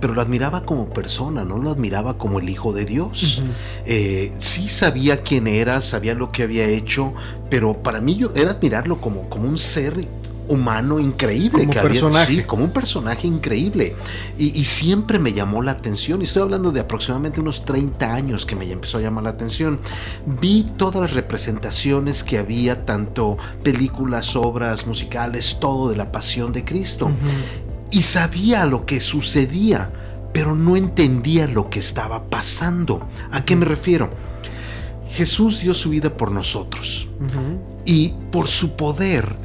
pero 0.00 0.12
lo 0.12 0.20
admiraba 0.20 0.64
como 0.64 0.90
persona, 0.90 1.44
no 1.44 1.56
lo 1.56 1.70
admiraba 1.70 2.18
como 2.18 2.38
el 2.38 2.50
Hijo 2.50 2.74
de 2.74 2.84
Dios. 2.84 3.42
Eh, 3.86 4.34
sí 4.38 4.68
sabía 4.68 5.22
quién 5.22 5.46
era, 5.46 5.80
sabía 5.80 6.14
lo 6.14 6.30
que 6.30 6.42
había 6.42 6.66
hecho, 6.66 7.14
pero 7.48 7.82
para 7.82 8.02
mí 8.02 8.16
yo 8.16 8.30
era 8.34 8.50
admirarlo 8.50 9.00
como, 9.00 9.30
como 9.30 9.48
un 9.48 9.56
ser 9.56 9.94
humano 10.48 10.98
increíble 10.98 11.62
como 11.62 11.72
que 11.72 11.80
personaje. 11.80 12.24
había 12.24 12.42
sí, 12.42 12.46
como 12.46 12.64
un 12.64 12.70
personaje 12.70 13.26
increíble. 13.26 13.94
Y, 14.38 14.58
y, 14.58 14.64
siempre 14.64 15.18
me 15.18 15.32
llamó 15.32 15.62
la 15.62 15.72
atención 15.72 16.20
y 16.20 16.24
estoy 16.24 16.42
hablando 16.42 16.70
de 16.70 16.80
aproximadamente 16.80 17.40
unos 17.40 17.64
30 17.64 18.12
años 18.12 18.46
que 18.46 18.56
me 18.56 18.70
empezó 18.70 18.98
a 18.98 19.00
llamar 19.00 19.24
la 19.24 19.30
atención. 19.30 19.78
Vi 20.26 20.66
todas 20.76 21.00
las 21.00 21.14
representaciones 21.14 22.24
que 22.24 22.38
había 22.38 22.84
tanto 22.84 23.38
películas 23.62 24.36
obras 24.36 24.86
musicales 24.86 25.58
todo 25.60 25.88
de 25.88 25.96
la 25.96 26.12
pasión 26.12 26.52
de 26.52 26.64
Cristo. 26.64 27.10
Y 27.90 28.02
sabía 28.02 28.66
lo 28.66 28.86
que 28.86 29.00
sucedía, 29.00 29.90
pero 30.32 30.54
no 30.54 30.76
entendía 30.76 31.46
lo 31.46 31.70
que 31.70 31.78
estaba 31.78 32.24
pasando. 32.24 33.08
¿A 33.30 33.44
qué 33.44 33.56
me 33.56 33.64
refiero? 33.64 34.10
Jesús 35.10 35.60
dio 35.60 35.74
su 35.74 35.90
vida 35.90 36.12
por 36.12 36.32
nosotros. 36.32 37.06
Y 37.84 38.14
por 38.32 38.48
su 38.48 38.76
poder 38.76 39.36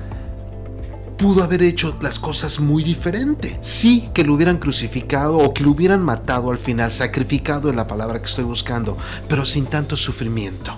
pudo 1.20 1.44
haber 1.44 1.62
hecho 1.62 1.96
las 2.02 2.18
cosas 2.18 2.62
muy 2.62 2.82
diferente. 2.82 3.60
Sí, 3.62 4.10
que 4.14 4.24
lo 4.24 4.34
hubieran 4.34 4.58
crucificado 4.58 5.38
o 5.38 5.54
que 5.54 5.64
lo 5.64 5.72
hubieran 5.72 6.02
matado 6.02 6.50
al 6.50 6.58
final, 6.58 6.94
sacrificado 6.94 7.70
es 7.70 7.76
la 7.76 7.86
palabra 7.86 8.22
que 8.22 8.30
estoy 8.30 8.46
buscando, 8.46 8.96
pero 9.28 9.46
sin 9.46 9.66
tanto 9.66 9.98
sufrimiento. 9.98 10.74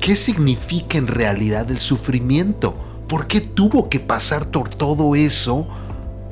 ¿Qué 0.00 0.16
significa 0.16 0.96
en 0.96 1.06
realidad 1.06 1.70
el 1.70 1.80
sufrimiento? 1.80 2.74
¿Por 3.06 3.26
qué 3.26 3.42
tuvo 3.42 3.90
que 3.90 4.00
pasar 4.00 4.50
por 4.50 4.70
todo 4.70 5.14
eso 5.14 5.68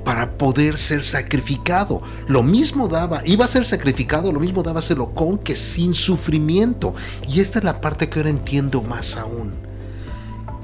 para 0.03 0.39
poder 0.39 0.79
ser 0.79 1.05
sacrificado. 1.05 2.00
Lo 2.27 2.43
mismo 2.43 2.89
daba, 2.89 3.21
iba 3.27 3.45
a 3.45 3.49
ser 3.49 3.67
sacrificado, 3.67 4.33
lo 4.33 4.41
mismo 4.41 4.62
daba 4.62 4.79
hacerlo 4.79 5.12
con 5.12 5.39
que 5.39 5.55
sin 5.55 5.93
sufrimiento. 5.93 6.95
Y 7.29 7.41
esta 7.41 7.59
es 7.59 7.65
la 7.67 7.83
parte 7.83 8.09
que 8.09 8.19
ahora 8.19 8.31
entiendo 8.31 8.81
más 8.81 9.19
aún. 9.19 9.53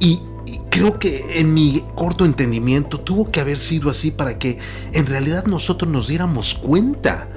Y, 0.00 0.22
creo 0.78 0.98
que 0.98 1.40
en 1.40 1.54
mi 1.54 1.82
corto 1.94 2.24
entendimiento 2.24 3.00
tuvo 3.00 3.30
que 3.30 3.40
haber 3.40 3.58
sido 3.58 3.90
así 3.90 4.10
para 4.10 4.38
que 4.38 4.58
en 4.92 5.06
realidad 5.06 5.46
nosotros 5.46 5.90
nos 5.90 6.08
diéramos 6.08 6.54
cuenta 6.54 7.28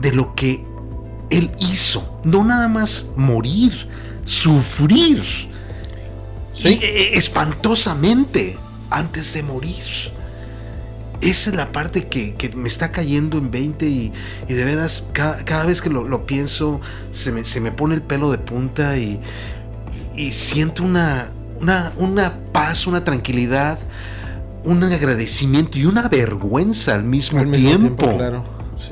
de 0.00 0.12
lo 0.12 0.34
que 0.34 0.64
Él 1.30 1.50
hizo. 1.58 2.20
No 2.24 2.44
nada 2.44 2.68
más 2.68 3.08
morir, 3.16 3.88
sufrir. 4.24 5.22
¿Sí? 6.54 6.78
E, 6.82 7.16
espantosamente 7.16 8.58
antes 8.90 9.32
de 9.32 9.42
morir 9.42 10.12
esa 11.22 11.50
es 11.50 11.56
la 11.56 11.70
parte 11.70 12.08
que, 12.08 12.34
me 12.56 12.68
está 12.68 12.90
cayendo 12.90 13.38
en 13.38 13.50
20 13.50 13.86
y, 13.86 14.12
de 14.48 14.64
veras 14.64 15.06
cada, 15.12 15.64
vez 15.64 15.80
que 15.80 15.88
lo, 15.88 16.26
pienso 16.26 16.80
se 17.12 17.30
me, 17.32 17.70
pone 17.72 17.94
el 17.94 18.02
pelo 18.02 18.32
de 18.32 18.38
punta 18.38 18.98
y, 18.98 19.20
siento 20.32 20.82
una, 20.82 21.30
una, 21.62 22.34
paz, 22.52 22.86
una 22.86 23.04
tranquilidad, 23.04 23.78
un 24.64 24.82
agradecimiento 24.84 25.78
y 25.78 25.86
una 25.86 26.08
vergüenza 26.08 26.94
al 26.94 27.04
mismo, 27.04 27.42
tiempo. 27.44 28.18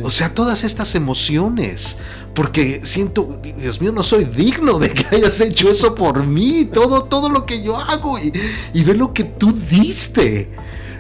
O 0.03 0.11
sea, 0.11 0.33
todas 0.35 0.65
estas 0.65 0.95
emociones. 0.95 1.99
Porque 2.35 2.81
siento, 2.85 3.41
Dios 3.59 3.81
mío, 3.81 3.91
no 3.93 4.05
soy 4.05 4.25
digno 4.25 4.79
de 4.79 4.91
que 4.91 5.05
hayas 5.17 5.41
hecho 5.41 5.71
eso 5.71 5.95
por 5.95 6.27
mí. 6.27 6.65
Todo, 6.73 7.05
todo 7.05 7.29
lo 7.29 7.45
que 7.45 7.62
yo 7.62 7.79
hago 7.79 8.19
y, 8.19 8.33
y 8.73 8.85
ver 8.85 8.97
lo 8.97 9.12
que 9.12 9.25
tú 9.25 9.53
diste. 9.53 10.50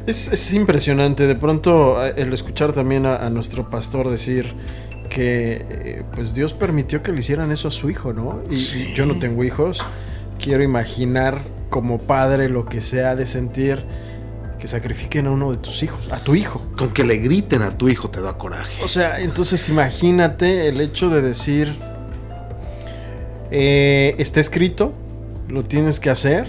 Es, 0.06 0.52
impresionante, 0.54 1.26
de 1.26 1.36
pronto 1.36 2.04
el 2.04 2.32
escuchar 2.32 2.72
también 2.72 3.06
a, 3.06 3.30
nuestro 3.30 3.70
pastor 3.70 4.10
decir 4.10 4.54
que 5.08 5.66
eh, 5.70 6.04
pues 6.14 6.34
Dios 6.34 6.52
permitió 6.52 7.02
que 7.02 7.12
le 7.12 7.20
hicieran 7.20 7.52
eso 7.52 7.68
a 7.68 7.70
su 7.70 7.90
hijo, 7.90 8.12
¿no? 8.12 8.42
Y, 8.50 8.92
yo 8.94 9.06
no 9.06 9.18
tengo 9.18 9.44
hijos, 9.44 9.84
quiero 10.42 10.64
imaginar 10.64 11.42
como 11.70 11.98
padre 11.98 12.48
lo 12.48 12.66
que 12.66 12.80
sea 12.80 13.16
de 13.16 13.24
sentir 13.24 13.86
que 14.60 14.68
sacrifiquen 14.68 15.26
a 15.26 15.30
uno 15.30 15.50
de 15.50 15.56
tus 15.56 15.82
hijos, 15.82 16.12
a 16.12 16.22
tu 16.22 16.34
hijo. 16.34 16.60
Con 16.76 16.92
que 16.92 17.02
le 17.02 17.16
griten 17.16 17.62
a 17.62 17.70
tu 17.76 17.88
hijo 17.88 18.10
te 18.10 18.20
da 18.20 18.36
coraje. 18.36 18.84
O 18.84 18.88
sea, 18.88 19.18
entonces 19.20 19.66
imagínate 19.70 20.68
el 20.68 20.80
hecho 20.80 21.08
de 21.08 21.22
decir, 21.22 21.74
eh, 23.50 24.14
está 24.18 24.38
escrito, 24.38 24.92
lo 25.48 25.64
tienes 25.64 25.98
que 25.98 26.10
hacer, 26.10 26.46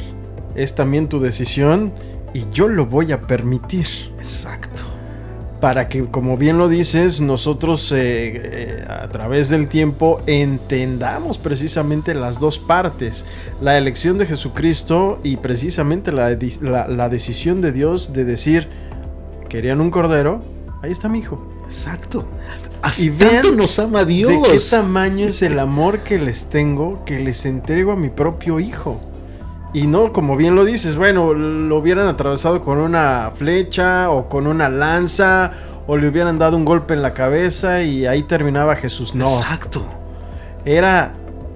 es 0.55 0.75
también 0.75 1.07
tu 1.07 1.19
decisión 1.21 1.93
y 2.33 2.45
yo 2.51 2.67
lo 2.67 2.85
voy 2.85 3.13
a 3.13 3.21
permitir. 3.21 3.87
Exacto. 4.19 4.60
Para 5.61 5.87
que, 5.87 6.05
como 6.05 6.37
bien 6.37 6.57
lo 6.57 6.67
dices, 6.67 7.21
nosotros 7.21 7.91
eh, 7.91 8.31
eh, 8.33 8.85
a 8.89 9.07
través 9.09 9.49
del 9.49 9.67
tiempo 9.69 10.19
entendamos 10.25 11.37
precisamente 11.37 12.15
las 12.15 12.39
dos 12.39 12.57
partes. 12.57 13.27
La 13.61 13.77
elección 13.77 14.17
de 14.17 14.25
Jesucristo 14.25 15.19
y 15.23 15.37
precisamente 15.37 16.11
la, 16.11 17.09
decisión 17.09 17.61
de 17.61 17.71
Dios 17.71 18.11
de 18.11 18.25
decir, 18.25 18.69
querían 19.49 19.81
un 19.81 19.91
cordero, 19.91 20.39
ahí 20.81 20.91
está 20.91 21.09
mi 21.09 21.19
hijo. 21.19 21.47
Exacto. 21.65 22.27
Así 22.81 23.07
y 23.07 23.09
vean 23.11 23.55
nos 23.55 23.77
ama 23.77 24.03
Dios. 24.03 24.31
De 24.31 24.53
qué 24.53 24.59
tamaño 24.67 25.27
es 25.27 25.43
el 25.43 25.59
amor 25.59 25.99
que 25.99 26.17
les 26.17 26.49
tengo, 26.49 27.05
que 27.05 27.19
les 27.19 27.45
entrego 27.45 27.91
a 27.91 27.95
mi 27.95 28.09
propio 28.09 28.59
hijo. 28.59 28.99
Y 29.73 29.87
no, 29.87 30.11
como 30.11 30.35
bien 30.35 30.55
lo 30.55 30.65
dices, 30.65 30.97
bueno, 30.97 31.33
lo 31.33 31.77
hubieran 31.77 32.07
atravesado 32.07 32.61
con 32.61 32.77
una 32.77 33.31
flecha 33.35 34.09
o 34.09 34.27
con 34.27 34.47
una 34.47 34.67
lanza 34.67 35.51
o 35.87 35.95
le 35.95 36.09
hubieran 36.09 36.37
dado 36.37 36.57
un 36.57 36.65
golpe 36.65 36.93
en 36.93 37.01
la 37.01 37.13
cabeza 37.13 37.81
y 37.81 38.05
ahí 38.05 38.23
terminaba 38.23 38.75
Jesús. 38.75 39.15
No. 39.15 39.29
Exacto. 39.29 39.83
Era 40.65 41.13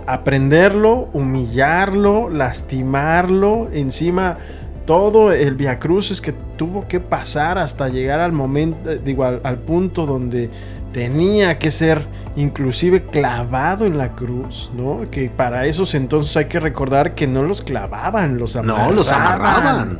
aprenderlo, 0.07 1.09
humillarlo, 1.13 2.29
lastimarlo, 2.29 3.65
encima 3.73 4.37
todo 4.85 5.31
el 5.31 5.55
viacruces 5.55 6.21
que 6.21 6.31
tuvo 6.31 6.87
que 6.87 6.99
pasar 6.99 7.57
hasta 7.57 7.89
llegar 7.89 8.19
al 8.19 8.31
momento, 8.31 8.91
eh, 8.91 9.01
digo, 9.03 9.25
al 9.25 9.57
punto 9.59 10.05
donde 10.05 10.49
tenía 10.95 11.57
que 11.57 11.71
ser 11.71 12.07
inclusive 12.37 13.03
clavado 13.03 13.85
en 13.85 13.97
la 13.97 14.13
cruz, 14.13 14.71
¿no? 14.73 15.01
Que 15.11 15.29
para 15.29 15.65
esos 15.65 15.93
entonces 15.93 16.37
hay 16.37 16.45
que 16.45 16.57
recordar 16.57 17.15
que 17.15 17.27
no 17.27 17.43
los 17.43 17.63
clavaban, 17.63 18.37
los 18.37 18.55
amarraban. 18.55 18.89
No, 18.91 18.95
los 18.95 19.11
amarraban. 19.11 19.99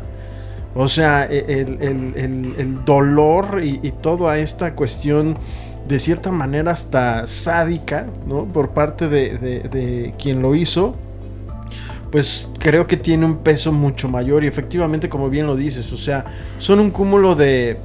O 0.74 0.88
sea, 0.88 1.28
e, 1.30 1.66
el, 1.82 2.86
dolor 2.86 3.60
y, 3.62 3.92
toda 4.02 4.38
esta 4.38 4.74
cuestión 4.74 5.36
de 5.86 6.00
cierta 6.00 6.32
manera 6.32 6.72
hasta 6.72 7.28
sádica, 7.28 8.06
¿no? 8.26 8.46
Por 8.46 8.70
parte 8.70 9.10
de, 9.10 10.14
quien 10.18 10.42
lo 10.42 10.56
hizo, 10.56 10.94
pues 12.10 12.50
creo 12.58 12.88
que 12.88 12.96
tiene 12.96 13.26
un 13.26 13.40
peso 13.40 13.74
mucho 13.74 14.08
mayor 14.08 14.46
y 14.46 14.48
efectivamente, 14.48 15.10
como 15.10 15.30
bien 15.30 15.46
lo 15.46 15.58
dices, 15.58 15.92
o 15.92 15.98
sea, 15.98 16.24
son 16.58 16.80
un 16.80 16.90
cúmulo 16.90 17.36
de, 17.36 17.78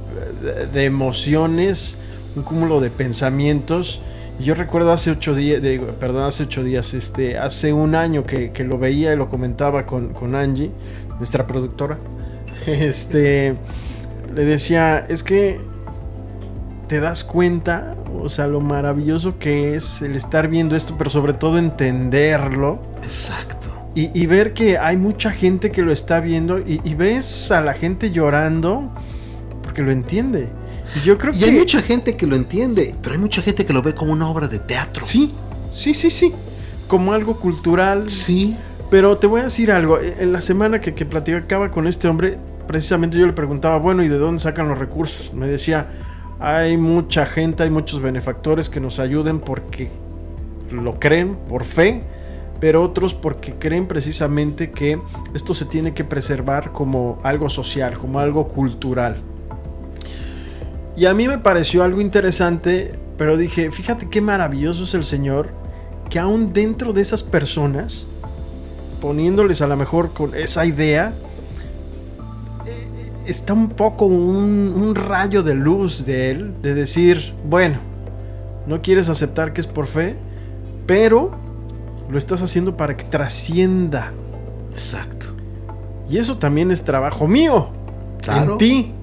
de 0.71 0.85
emociones, 0.85 1.97
un 2.35 2.43
cúmulo 2.43 2.79
de 2.79 2.89
pensamientos. 2.89 4.01
Yo 4.39 4.55
recuerdo 4.55 4.91
hace 4.91 5.11
ocho 5.11 5.35
días, 5.35 5.61
perdón, 5.99 6.23
hace 6.23 6.43
ocho 6.43 6.63
días, 6.63 6.93
este, 6.93 7.37
hace 7.37 7.73
un 7.73 7.95
año 7.95 8.23
que, 8.23 8.51
lo 8.65 8.77
veía 8.77 9.13
y 9.13 9.15
lo 9.15 9.29
comentaba 9.29 9.85
con, 9.85 10.13
con, 10.13 10.35
Angie, 10.35 10.71
nuestra 11.19 11.47
productora. 11.47 11.99
Este, 12.67 13.55
le 14.35 14.45
decía, 14.45 15.03
es 15.09 15.23
que 15.23 15.59
te 16.87 16.99
das 16.99 17.23
cuenta, 17.23 17.95
o 18.15 18.29
sea, 18.29 18.45
lo 18.45 18.61
maravilloso 18.61 19.39
que 19.39 19.73
es 19.73 20.03
el 20.03 20.15
estar 20.15 20.47
viendo 20.47 20.75
esto, 20.75 20.95
pero 20.95 21.09
sobre 21.09 21.33
todo 21.33 21.57
entenderlo. 21.57 22.79
Exacto. 23.01 23.69
Y, 23.95 24.25
ver 24.27 24.53
que 24.53 24.77
hay 24.77 24.95
mucha 24.95 25.31
gente 25.31 25.71
que 25.71 25.81
lo 25.81 25.91
está 25.91 26.21
viendo 26.21 26.59
y, 26.59 26.79
y 26.85 26.93
ves 26.93 27.51
a 27.51 27.59
la 27.59 27.73
gente 27.73 28.11
llorando 28.11 28.93
porque 29.63 29.81
lo 29.81 29.91
entiende. 29.91 30.49
Yo 31.03 31.17
creo 31.17 31.33
y 31.33 31.43
hay 31.43 31.51
mucha 31.51 31.79
gente 31.79 32.17
que 32.17 32.27
lo 32.27 32.35
entiende, 32.35 32.95
pero 33.01 33.13
hay 33.13 33.19
mucha 33.19 33.41
gente 33.41 33.65
que 33.65 33.73
lo 33.73 33.81
ve 33.81 33.95
como 33.95 34.11
una 34.13 34.27
obra 34.27 34.47
de 34.47 34.59
teatro. 34.59 35.05
Sí, 35.05 35.33
sí, 35.73 35.93
sí, 35.93 36.09
sí. 36.09 36.33
Como 36.87 37.13
algo 37.13 37.39
cultural. 37.39 38.09
Sí. 38.09 38.57
Pero 38.89 39.17
te 39.17 39.25
voy 39.25 39.41
a 39.41 39.45
decir 39.45 39.71
algo. 39.71 39.99
En 39.99 40.33
la 40.33 40.41
semana 40.41 40.81
que, 40.81 40.93
que 40.93 41.05
platicaba 41.05 41.71
con 41.71 41.87
este 41.87 42.09
hombre, 42.09 42.37
precisamente 42.67 43.17
yo 43.17 43.25
le 43.25 43.33
preguntaba, 43.33 43.77
bueno, 43.77 44.03
¿y 44.03 44.09
de 44.09 44.17
dónde 44.17 44.41
sacan 44.41 44.67
los 44.67 44.77
recursos? 44.77 45.33
Me 45.33 45.49
decía, 45.49 45.87
hay 46.41 46.75
mucha 46.75 47.25
gente, 47.25 47.63
hay 47.63 47.69
muchos 47.69 48.01
benefactores 48.01 48.69
que 48.69 48.79
nos 48.79 48.99
ayuden 48.99 49.39
porque 49.39 49.89
lo 50.71 50.99
creen 50.99 51.35
por 51.47 51.63
fe, 51.63 51.99
pero 52.59 52.81
otros 52.81 53.13
porque 53.13 53.53
creen 53.53 53.87
precisamente 53.87 54.71
que 54.71 54.99
esto 55.33 55.53
se 55.53 55.65
tiene 55.65 55.93
que 55.93 56.03
preservar 56.03 56.71
como 56.71 57.17
algo 57.23 57.49
social, 57.49 57.97
como 57.97 58.19
algo 58.19 58.47
cultural. 58.47 59.21
Y 61.01 61.07
a 61.07 61.15
mí 61.15 61.27
me 61.27 61.39
pareció 61.39 61.83
algo 61.83 61.99
interesante, 61.99 62.91
pero 63.17 63.35
dije, 63.35 63.71
fíjate 63.71 64.07
qué 64.07 64.21
maravilloso 64.21 64.83
es 64.83 64.93
el 64.93 65.03
Señor, 65.03 65.49
que 66.11 66.19
aún 66.19 66.53
dentro 66.53 66.93
de 66.93 67.01
esas 67.01 67.23
personas, 67.23 68.05
poniéndoles 69.01 69.63
a 69.63 69.67
lo 69.67 69.75
mejor 69.75 70.13
con 70.13 70.35
esa 70.35 70.63
idea, 70.63 71.11
eh, 72.67 73.11
está 73.25 73.53
un 73.53 73.69
poco 73.69 74.05
un, 74.05 74.75
un 74.77 74.93
rayo 74.93 75.41
de 75.41 75.55
luz 75.55 76.05
de 76.05 76.29
Él, 76.29 76.61
de 76.61 76.75
decir, 76.75 77.33
bueno, 77.45 77.79
no 78.67 78.83
quieres 78.83 79.09
aceptar 79.09 79.53
que 79.53 79.61
es 79.61 79.65
por 79.65 79.87
fe, 79.87 80.17
pero 80.85 81.31
lo 82.11 82.17
estás 82.19 82.43
haciendo 82.43 82.77
para 82.77 82.95
que 82.95 83.05
trascienda. 83.05 84.13
Exacto. 84.71 85.25
Y 86.07 86.19
eso 86.19 86.37
también 86.37 86.69
es 86.69 86.83
trabajo 86.83 87.27
mío. 87.27 87.69
Claro. 88.21 88.51
En 88.51 88.57
ti. 88.59 88.93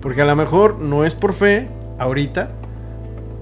Porque 0.00 0.22
a 0.22 0.24
lo 0.24 0.36
mejor 0.36 0.78
no 0.78 1.04
es 1.04 1.14
por 1.14 1.34
fe 1.34 1.66
ahorita, 1.98 2.48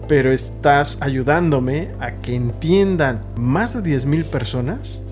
pero 0.08 0.32
estás 0.32 0.98
ayudándome 1.02 1.90
a 2.00 2.12
que 2.12 2.34
entiendan 2.34 3.22
más 3.36 3.74
de 3.74 3.96
10.000 3.96 4.24
personas 4.24 5.02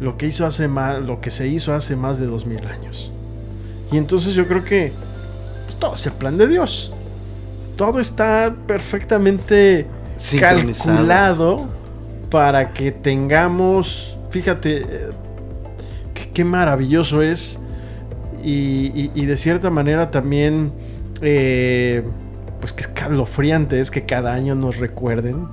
lo 0.00 0.16
que 0.16 0.26
hizo 0.26 0.46
hace 0.46 0.68
más, 0.68 1.02
lo 1.02 1.20
que 1.20 1.30
se 1.30 1.48
hizo 1.48 1.74
hace 1.74 1.96
más 1.96 2.18
de 2.18 2.28
2.000 2.28 2.70
años. 2.70 3.10
Y 3.90 3.96
entonces 3.96 4.34
yo 4.34 4.46
creo 4.46 4.64
que 4.64 4.92
pues, 5.66 5.76
todo 5.78 5.94
es 5.94 6.06
el 6.06 6.12
plan 6.12 6.38
de 6.38 6.46
Dios. 6.46 6.92
Todo 7.76 7.98
está 8.00 8.54
perfectamente 8.66 9.86
calculado 10.38 11.66
para 12.30 12.72
que 12.72 12.92
tengamos, 12.92 14.16
fíjate, 14.30 14.82
eh, 14.82 15.10
qué 16.34 16.44
maravilloso 16.44 17.22
es 17.22 17.58
y, 18.50 19.26
de 19.26 19.36
cierta 19.36 19.70
manera 19.70 20.10
también, 20.10 20.72
eh, 21.20 22.02
pues 22.60 22.72
que 22.72 22.82
escalofriante 22.82 23.80
es 23.80 23.90
que 23.90 24.06
cada 24.06 24.32
año 24.32 24.54
nos 24.54 24.78
recuerden, 24.78 25.46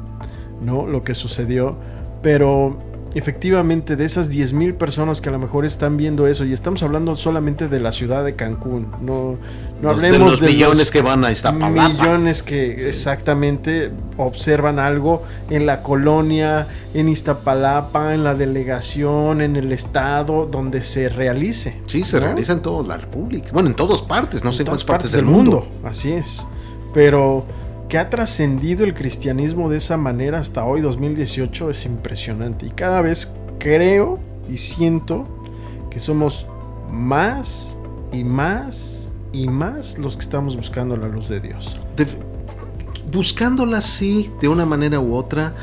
¿no? 0.61 0.87
Lo 0.87 1.03
que 1.03 1.13
sucedió, 1.13 1.77
pero 2.21 2.77
efectivamente 3.15 3.95
de 3.95 4.05
esas 4.05 4.29
10.000 4.31 4.75
personas 4.77 5.21
que 5.21 5.29
a 5.29 5.31
lo 5.31 5.39
mejor 5.39 5.65
están 5.65 5.97
viendo 5.97 6.27
eso, 6.27 6.45
y 6.45 6.53
estamos 6.53 6.83
hablando 6.83 7.15
solamente 7.15 7.67
de 7.67 7.79
la 7.79 7.91
ciudad 7.91 8.23
de 8.23 8.35
Cancún, 8.35 8.87
no, 9.01 9.33
no 9.81 9.93
Los- 9.93 10.01
de 10.01 10.07
hablemos 10.07 10.31
los 10.31 10.39
de 10.41 10.47
millones 10.47 10.77
los 10.77 10.91
que 10.91 11.01
van 11.01 11.23
a 11.25 11.31
Iztapalapa. 11.31 11.89
millones 11.89 12.43
que 12.43 12.87
exactamente 12.89 13.91
observan 14.17 14.79
algo 14.79 15.23
en 15.49 15.65
la 15.65 15.81
colonia, 15.81 16.67
en 16.93 17.09
Iztapalapa, 17.09 18.13
en 18.13 18.23
la 18.23 18.35
delegación, 18.35 19.41
en 19.41 19.55
el 19.55 19.71
estado 19.71 20.45
donde 20.45 20.81
se 20.81 21.09
realice. 21.09 21.81
Sí, 21.87 22.03
se 22.03 22.19
¿no? 22.19 22.25
realiza 22.27 22.53
en 22.53 22.61
toda 22.61 22.85
la 22.85 22.97
República. 22.97 23.49
Bueno, 23.53 23.69
en 23.69 23.75
todas 23.75 24.01
partes, 24.01 24.43
no 24.43 24.51
sé 24.53 24.63
en 24.63 24.67
cuántas 24.67 24.83
partes 24.85 25.11
del 25.13 25.25
mundo. 25.25 25.67
Así 25.83 26.11
es. 26.11 26.45
Pero 26.93 27.45
que 27.89 27.97
ha 27.97 28.09
trascendido 28.09 28.83
el 28.83 28.93
cristianismo 28.93 29.69
de 29.69 29.77
esa 29.77 29.97
manera 29.97 30.39
hasta 30.39 30.65
hoy, 30.65 30.81
2018, 30.81 31.69
es 31.69 31.85
impresionante. 31.85 32.65
Y 32.65 32.69
cada 32.69 33.01
vez 33.01 33.33
creo 33.59 34.15
y 34.49 34.57
siento 34.57 35.23
que 35.91 35.99
somos 35.99 36.47
más 36.91 37.77
y 38.11 38.23
más 38.23 39.11
y 39.33 39.47
más 39.47 39.97
los 39.97 40.15
que 40.15 40.23
estamos 40.23 40.55
buscando 40.55 40.95
la 40.97 41.07
luz 41.07 41.27
de 41.29 41.39
Dios. 41.39 41.79
Buscándola 43.11 43.77
así, 43.77 44.31
de 44.41 44.47
una 44.47 44.65
manera 44.65 44.99
u 44.99 45.15
otra. 45.15 45.53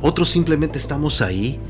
Otros 0.00 0.30
simplemente 0.30 0.78
estamos 0.78 1.20
ahí, 1.20 1.60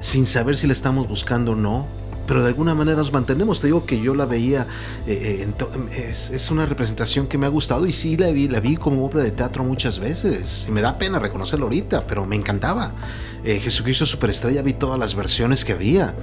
sin 0.00 0.26
saber 0.26 0.56
si 0.56 0.66
la 0.66 0.72
estamos 0.72 1.08
buscando 1.08 1.52
o 1.52 1.56
no. 1.56 1.86
Pero 2.28 2.42
de 2.42 2.48
alguna 2.48 2.74
manera 2.76 2.98
nos 2.98 3.12
mantenemos. 3.12 3.60
Te 3.60 3.66
digo 3.66 3.84
que 3.84 4.00
yo 4.00 4.14
la 4.14 4.26
veía. 4.26 4.68
eh, 5.08 5.38
eh, 5.42 5.48
to- 5.58 5.70
es, 5.96 6.30
es 6.30 6.50
una 6.52 6.66
representación 6.66 7.26
que 7.26 7.38
me 7.38 7.46
ha 7.46 7.48
gustado 7.48 7.86
y 7.86 7.92
sí 7.92 8.16
la 8.16 8.28
vi, 8.30 8.46
la 8.46 8.60
vi 8.60 8.76
como 8.76 9.04
obra 9.04 9.22
de 9.22 9.32
teatro 9.32 9.64
muchas 9.64 9.98
veces. 9.98 10.66
Y 10.68 10.70
me 10.70 10.82
da 10.82 10.96
pena 10.96 11.18
reconocerlo 11.18 11.64
ahorita, 11.66 12.04
pero 12.06 12.24
me 12.26 12.36
encantaba. 12.36 12.94
Eh, 13.44 13.60
Jesucristo 13.60 14.04
Superestrella 14.04 14.62
vi 14.62 14.72
todas 14.74 14.98
las 14.98 15.14
versiones 15.14 15.64
que 15.64 15.72
había. 15.72 16.14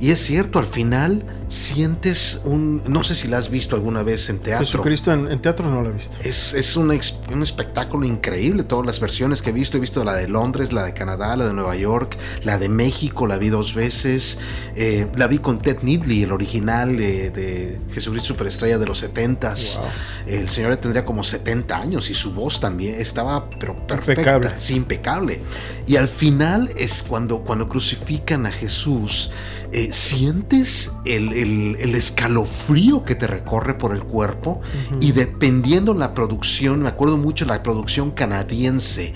Y 0.00 0.10
es 0.10 0.20
cierto, 0.20 0.58
al 0.58 0.66
final 0.66 1.22
sientes 1.48 2.40
un. 2.44 2.82
No 2.86 3.02
sé 3.04 3.14
si 3.14 3.28
la 3.28 3.38
has 3.38 3.50
visto 3.50 3.76
alguna 3.76 4.02
vez 4.02 4.28
en 4.30 4.38
teatro. 4.40 4.66
Jesucristo 4.66 5.12
en, 5.12 5.30
en 5.30 5.40
teatro 5.40 5.70
no 5.70 5.82
lo 5.82 5.90
he 5.90 5.92
visto. 5.92 6.16
Es, 6.24 6.54
es 6.54 6.76
un, 6.76 6.90
ex- 6.92 7.20
un 7.32 7.42
espectáculo 7.42 8.06
increíble, 8.06 8.64
todas 8.64 8.84
las 8.86 8.98
versiones 9.00 9.42
que 9.42 9.50
he 9.50 9.52
visto. 9.52 9.76
He 9.76 9.80
visto 9.80 10.02
la 10.02 10.14
de 10.14 10.28
Londres, 10.28 10.72
la 10.72 10.84
de 10.84 10.94
Canadá, 10.94 11.36
la 11.36 11.46
de 11.46 11.52
Nueva 11.52 11.76
York, 11.76 12.16
la 12.42 12.58
de 12.58 12.68
México, 12.68 13.26
la 13.26 13.36
vi 13.38 13.50
dos 13.50 13.74
veces. 13.74 14.38
Eh, 14.74 15.06
la 15.16 15.26
vi 15.26 15.38
con 15.38 15.51
Ted 15.58 15.78
Needley, 15.82 16.22
el 16.22 16.32
original 16.32 16.96
de, 16.96 17.30
de 17.30 17.78
Jesucristo 17.92 18.28
Superestrella 18.28 18.78
de 18.78 18.86
los 18.86 19.02
70s. 19.04 19.78
Wow. 19.78 19.86
El 20.26 20.48
señor 20.48 20.76
tendría 20.76 21.04
como 21.04 21.24
70 21.24 21.76
años 21.76 22.10
y 22.10 22.14
su 22.14 22.32
voz 22.32 22.60
también 22.60 23.00
estaba 23.00 23.48
pero 23.58 23.74
perfecta, 23.86 24.12
Impecable. 24.36 24.50
sí, 24.56 24.74
impecable. 24.74 25.40
Y 25.86 25.96
al 25.96 26.08
final 26.08 26.70
es 26.76 27.02
cuando, 27.02 27.40
cuando 27.40 27.68
crucifican 27.68 28.46
a 28.46 28.52
Jesús, 28.52 29.30
eh, 29.72 29.88
sientes 29.92 30.92
el, 31.06 31.32
el- 31.32 31.76
el 31.80 31.94
escalofrío 31.94 33.02
que 33.02 33.14
te 33.14 33.26
recorre 33.26 33.74
por 33.78 33.92
el 33.94 34.02
cuerpo 34.02 34.60
y 35.00 35.12
dependiendo 35.12 35.94
la 35.94 36.14
producción, 36.14 36.82
me 36.82 36.88
acuerdo 36.90 37.16
mucho 37.16 37.44
la 37.46 37.62
producción 37.62 38.10
canadiense, 38.10 39.14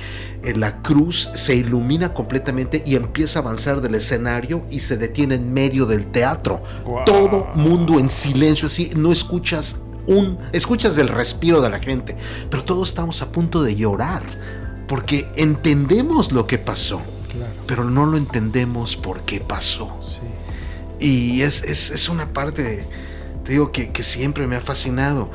la 0.56 0.82
cruz 0.82 1.28
se 1.34 1.56
ilumina 1.56 2.12
completamente 2.14 2.82
y 2.86 2.94
empieza 2.96 3.38
a 3.38 3.42
avanzar 3.42 3.80
del 3.80 3.94
escenario 3.96 4.64
y 4.70 4.80
se 4.80 4.96
detiene 4.96 5.34
en 5.36 5.52
medio 5.52 5.86
del 5.86 6.06
teatro. 6.06 6.62
Todo 7.04 7.48
mundo 7.54 7.98
en 7.98 8.08
silencio, 8.10 8.66
así 8.66 8.92
no 8.96 9.12
escuchas 9.12 9.80
un, 10.06 10.38
escuchas 10.52 10.96
el 10.98 11.08
respiro 11.08 11.60
de 11.60 11.68
la 11.70 11.80
gente, 11.80 12.16
pero 12.50 12.64
todos 12.64 12.88
estamos 12.88 13.22
a 13.22 13.32
punto 13.32 13.62
de 13.62 13.74
llorar 13.74 14.22
porque 14.86 15.28
entendemos 15.36 16.30
lo 16.30 16.46
que 16.46 16.58
pasó, 16.58 17.00
Claro, 17.32 17.52
pero 17.66 17.82
no 17.84 18.06
lo 18.06 18.16
entendemos 18.16 18.96
por 18.96 19.22
qué 19.22 19.40
pasó. 19.40 20.00
sí. 20.04 20.20
Y 20.98 21.42
es, 21.42 21.62
es- 21.64 21.90
es 21.90 22.08
una 22.08 22.32
parte, 22.32 22.86
te 23.44 23.52
digo, 23.52 23.72
que, 23.72 23.88
que 23.92 24.02
siempre 24.02 24.46
me 24.46 24.56
ha 24.56 24.60
fascinado. 24.62 25.30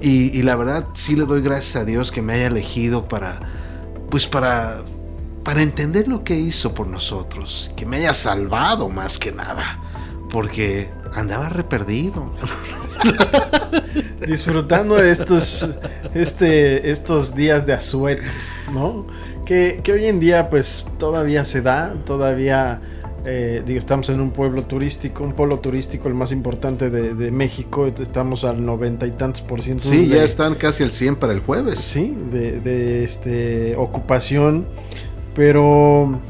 Y, 0.00 0.36
y 0.38 0.42
la 0.42 0.56
verdad, 0.56 0.86
sí 0.94 1.16
le 1.16 1.24
doy 1.24 1.40
gracias 1.40 1.76
a 1.76 1.84
Dios 1.86 2.12
que 2.12 2.20
me 2.20 2.34
haya 2.34 2.48
elegido 2.48 3.08
para, 3.08 3.40
pues 4.16 4.26
para, 4.26 4.78
para 5.44 5.60
entender 5.60 6.08
lo 6.08 6.24
que 6.24 6.34
hizo 6.34 6.72
por 6.72 6.86
nosotros. 6.86 7.70
Que 7.76 7.84
me 7.84 7.98
haya 7.98 8.14
salvado 8.14 8.88
más 8.88 9.18
que 9.18 9.30
nada. 9.30 9.78
Porque 10.30 10.88
andaba 11.12 11.50
re 11.50 11.62
perdido. 11.64 12.24
disfrutando 14.26 14.98
estos, 14.98 15.68
este, 16.14 16.90
estos 16.90 17.34
días 17.34 17.66
de 17.66 17.74
asueto, 17.74 18.22
¿no? 18.72 19.06
Que, 19.44 19.82
que 19.84 19.92
hoy 19.92 20.06
en 20.06 20.18
día 20.18 20.48
pues 20.48 20.86
todavía 20.98 21.44
se 21.44 21.60
da, 21.60 21.92
todavía, 22.06 22.80
eh, 23.28 23.62
digo, 23.66 23.78
estamos 23.78 24.08
en 24.08 24.20
un 24.20 24.30
pueblo 24.30 24.62
turístico, 24.62 25.24
un 25.24 25.32
pueblo 25.32 25.58
turístico 25.58 26.06
el 26.08 26.14
más 26.14 26.30
importante 26.32 26.90
de, 26.90 27.14
de 27.14 27.30
México, 27.32 27.86
estamos 27.86 28.44
al 28.44 28.64
noventa 28.64 29.06
y 29.06 29.10
tantos 29.10 29.42
por 29.42 29.60
ciento 29.62 29.82
Sí, 29.88 30.06
de, 30.06 30.16
ya 30.16 30.24
están 30.24 30.54
casi 30.54 30.84
al 30.84 30.92
100 30.92 31.16
para 31.16 31.32
el 31.32 31.40
jueves. 31.40 31.80
sí, 31.80 32.14
de, 32.30 32.60
de, 32.60 33.04
este, 33.04 33.74
ocupación, 33.76 34.64
pero, 35.34 36.20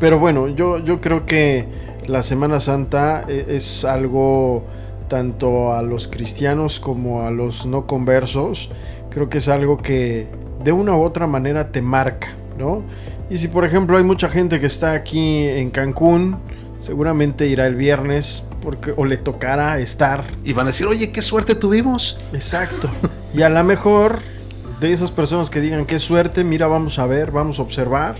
pero 0.00 0.18
bueno, 0.18 0.48
yo, 0.48 0.78
yo 0.78 1.00
creo 1.00 1.26
que 1.26 1.68
la 2.06 2.22
Semana 2.22 2.60
Santa 2.60 3.24
e- 3.28 3.44
es 3.50 3.84
algo 3.84 4.64
tanto 5.08 5.72
a 5.72 5.82
los 5.82 6.08
cristianos 6.08 6.80
como 6.80 7.22
a 7.22 7.30
los 7.30 7.66
no 7.66 7.86
conversos, 7.86 8.70
creo 9.10 9.28
que 9.28 9.38
es 9.38 9.48
algo 9.48 9.76
que 9.76 10.28
de 10.64 10.72
una 10.72 10.96
u 10.96 11.02
otra 11.02 11.26
manera 11.26 11.72
te 11.72 11.82
marca, 11.82 12.28
¿no? 12.58 12.82
Y 13.30 13.38
si 13.38 13.48
por 13.48 13.64
ejemplo 13.64 13.96
hay 13.96 14.04
mucha 14.04 14.28
gente 14.28 14.60
que 14.60 14.66
está 14.66 14.92
aquí 14.92 15.44
en 15.46 15.70
Cancún, 15.70 16.40
seguramente 16.80 17.46
irá 17.46 17.66
el 17.66 17.76
viernes 17.76 18.44
porque 18.62 18.92
o 18.96 19.04
le 19.06 19.16
tocará 19.16 19.78
estar 19.78 20.24
Y 20.44 20.52
van 20.52 20.66
a 20.66 20.70
decir, 20.70 20.86
oye, 20.86 21.12
qué 21.12 21.22
suerte 21.22 21.54
tuvimos. 21.54 22.18
Exacto. 22.32 22.90
Y 23.32 23.42
a 23.42 23.48
lo 23.48 23.62
mejor 23.64 24.18
de 24.80 24.92
esas 24.92 25.10
personas 25.12 25.48
que 25.50 25.60
digan 25.60 25.86
qué 25.86 25.98
suerte, 25.98 26.42
mira, 26.42 26.66
vamos 26.66 26.98
a 26.98 27.06
ver, 27.06 27.30
vamos 27.30 27.58
a 27.58 27.62
observar, 27.62 28.16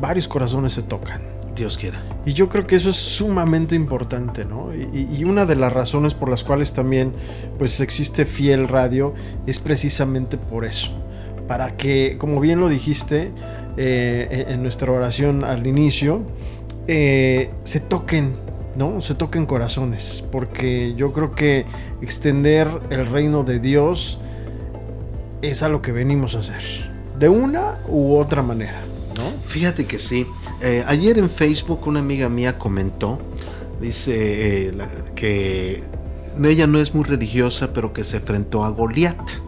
varios 0.00 0.28
corazones 0.28 0.72
se 0.74 0.82
tocan. 0.82 1.22
Dios 1.54 1.76
quiera. 1.76 2.02
Y 2.24 2.32
yo 2.32 2.48
creo 2.48 2.66
que 2.66 2.76
eso 2.76 2.90
es 2.90 2.96
sumamente 2.96 3.74
importante, 3.74 4.44
¿no? 4.44 4.68
Y, 4.74 4.88
y- 5.12 5.16
y 5.18 5.24
una 5.24 5.44
de 5.46 5.56
las 5.56 5.72
razones 5.72 6.14
por 6.14 6.28
las 6.30 6.42
cuales 6.44 6.72
también 6.74 7.12
pues 7.58 7.80
existe 7.80 8.24
Fiel 8.24 8.66
Radio 8.68 9.14
es 9.46 9.58
precisamente 9.58 10.38
por 10.38 10.64
eso. 10.64 10.92
Para 11.50 11.76
que, 11.76 12.14
como 12.16 12.38
bien 12.38 12.60
lo 12.60 12.68
dijiste 12.68 13.32
eh, 13.76 14.44
en 14.46 14.52
en 14.52 14.62
nuestra 14.62 14.92
oración 14.92 15.42
al 15.42 15.66
inicio, 15.66 16.22
eh, 16.86 17.50
se 17.64 17.80
toquen, 17.80 18.34
¿no? 18.76 19.00
Se 19.00 19.16
toquen 19.16 19.46
corazones. 19.46 20.22
Porque 20.30 20.94
yo 20.94 21.10
creo 21.12 21.32
que 21.32 21.66
extender 22.02 22.68
el 22.90 23.04
reino 23.04 23.42
de 23.42 23.58
Dios 23.58 24.20
es 25.42 25.64
a 25.64 25.68
lo 25.68 25.82
que 25.82 25.90
venimos 25.90 26.36
a 26.36 26.38
hacer. 26.38 26.62
De 27.18 27.28
una 27.28 27.80
u 27.88 28.14
otra 28.14 28.42
manera, 28.42 28.82
¿no? 29.16 29.36
Fíjate 29.44 29.86
que 29.86 29.98
sí. 29.98 30.28
Eh, 30.62 30.84
ayer 30.86 31.18
en 31.18 31.28
Facebook 31.28 31.84
una 31.88 31.98
amiga 31.98 32.28
mía 32.28 32.60
comentó, 32.60 33.18
dice 33.80 34.70
que 35.16 35.82
ella 36.44 36.68
no 36.68 36.78
es 36.78 36.94
muy 36.94 37.02
religiosa, 37.02 37.72
pero 37.72 37.92
que 37.92 38.04
se 38.04 38.18
enfrentó 38.18 38.64
a 38.64 38.68
Goliat. 38.68 39.39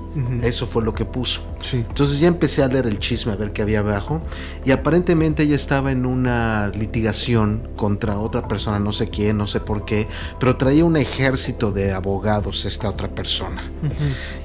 Eso 0.42 0.66
fue 0.66 0.82
lo 0.82 0.92
que 0.92 1.04
puso. 1.04 1.40
Sí. 1.60 1.78
Entonces 1.78 2.20
ya 2.20 2.28
empecé 2.28 2.62
a 2.62 2.68
leer 2.68 2.86
el 2.86 2.98
chisme, 2.98 3.32
a 3.32 3.36
ver 3.36 3.52
qué 3.52 3.62
había 3.62 3.80
abajo. 3.80 4.20
Y 4.64 4.70
aparentemente 4.70 5.44
ella 5.44 5.56
estaba 5.56 5.92
en 5.92 6.06
una 6.06 6.68
litigación 6.68 7.68
contra 7.76 8.18
otra 8.18 8.42
persona, 8.42 8.78
no 8.78 8.92
sé 8.92 9.08
quién, 9.08 9.36
no 9.36 9.46
sé 9.46 9.60
por 9.60 9.84
qué, 9.84 10.06
pero 10.38 10.56
traía 10.56 10.84
un 10.84 10.96
ejército 10.96 11.72
de 11.72 11.92
abogados 11.92 12.64
esta 12.64 12.88
otra 12.88 13.08
persona. 13.08 13.62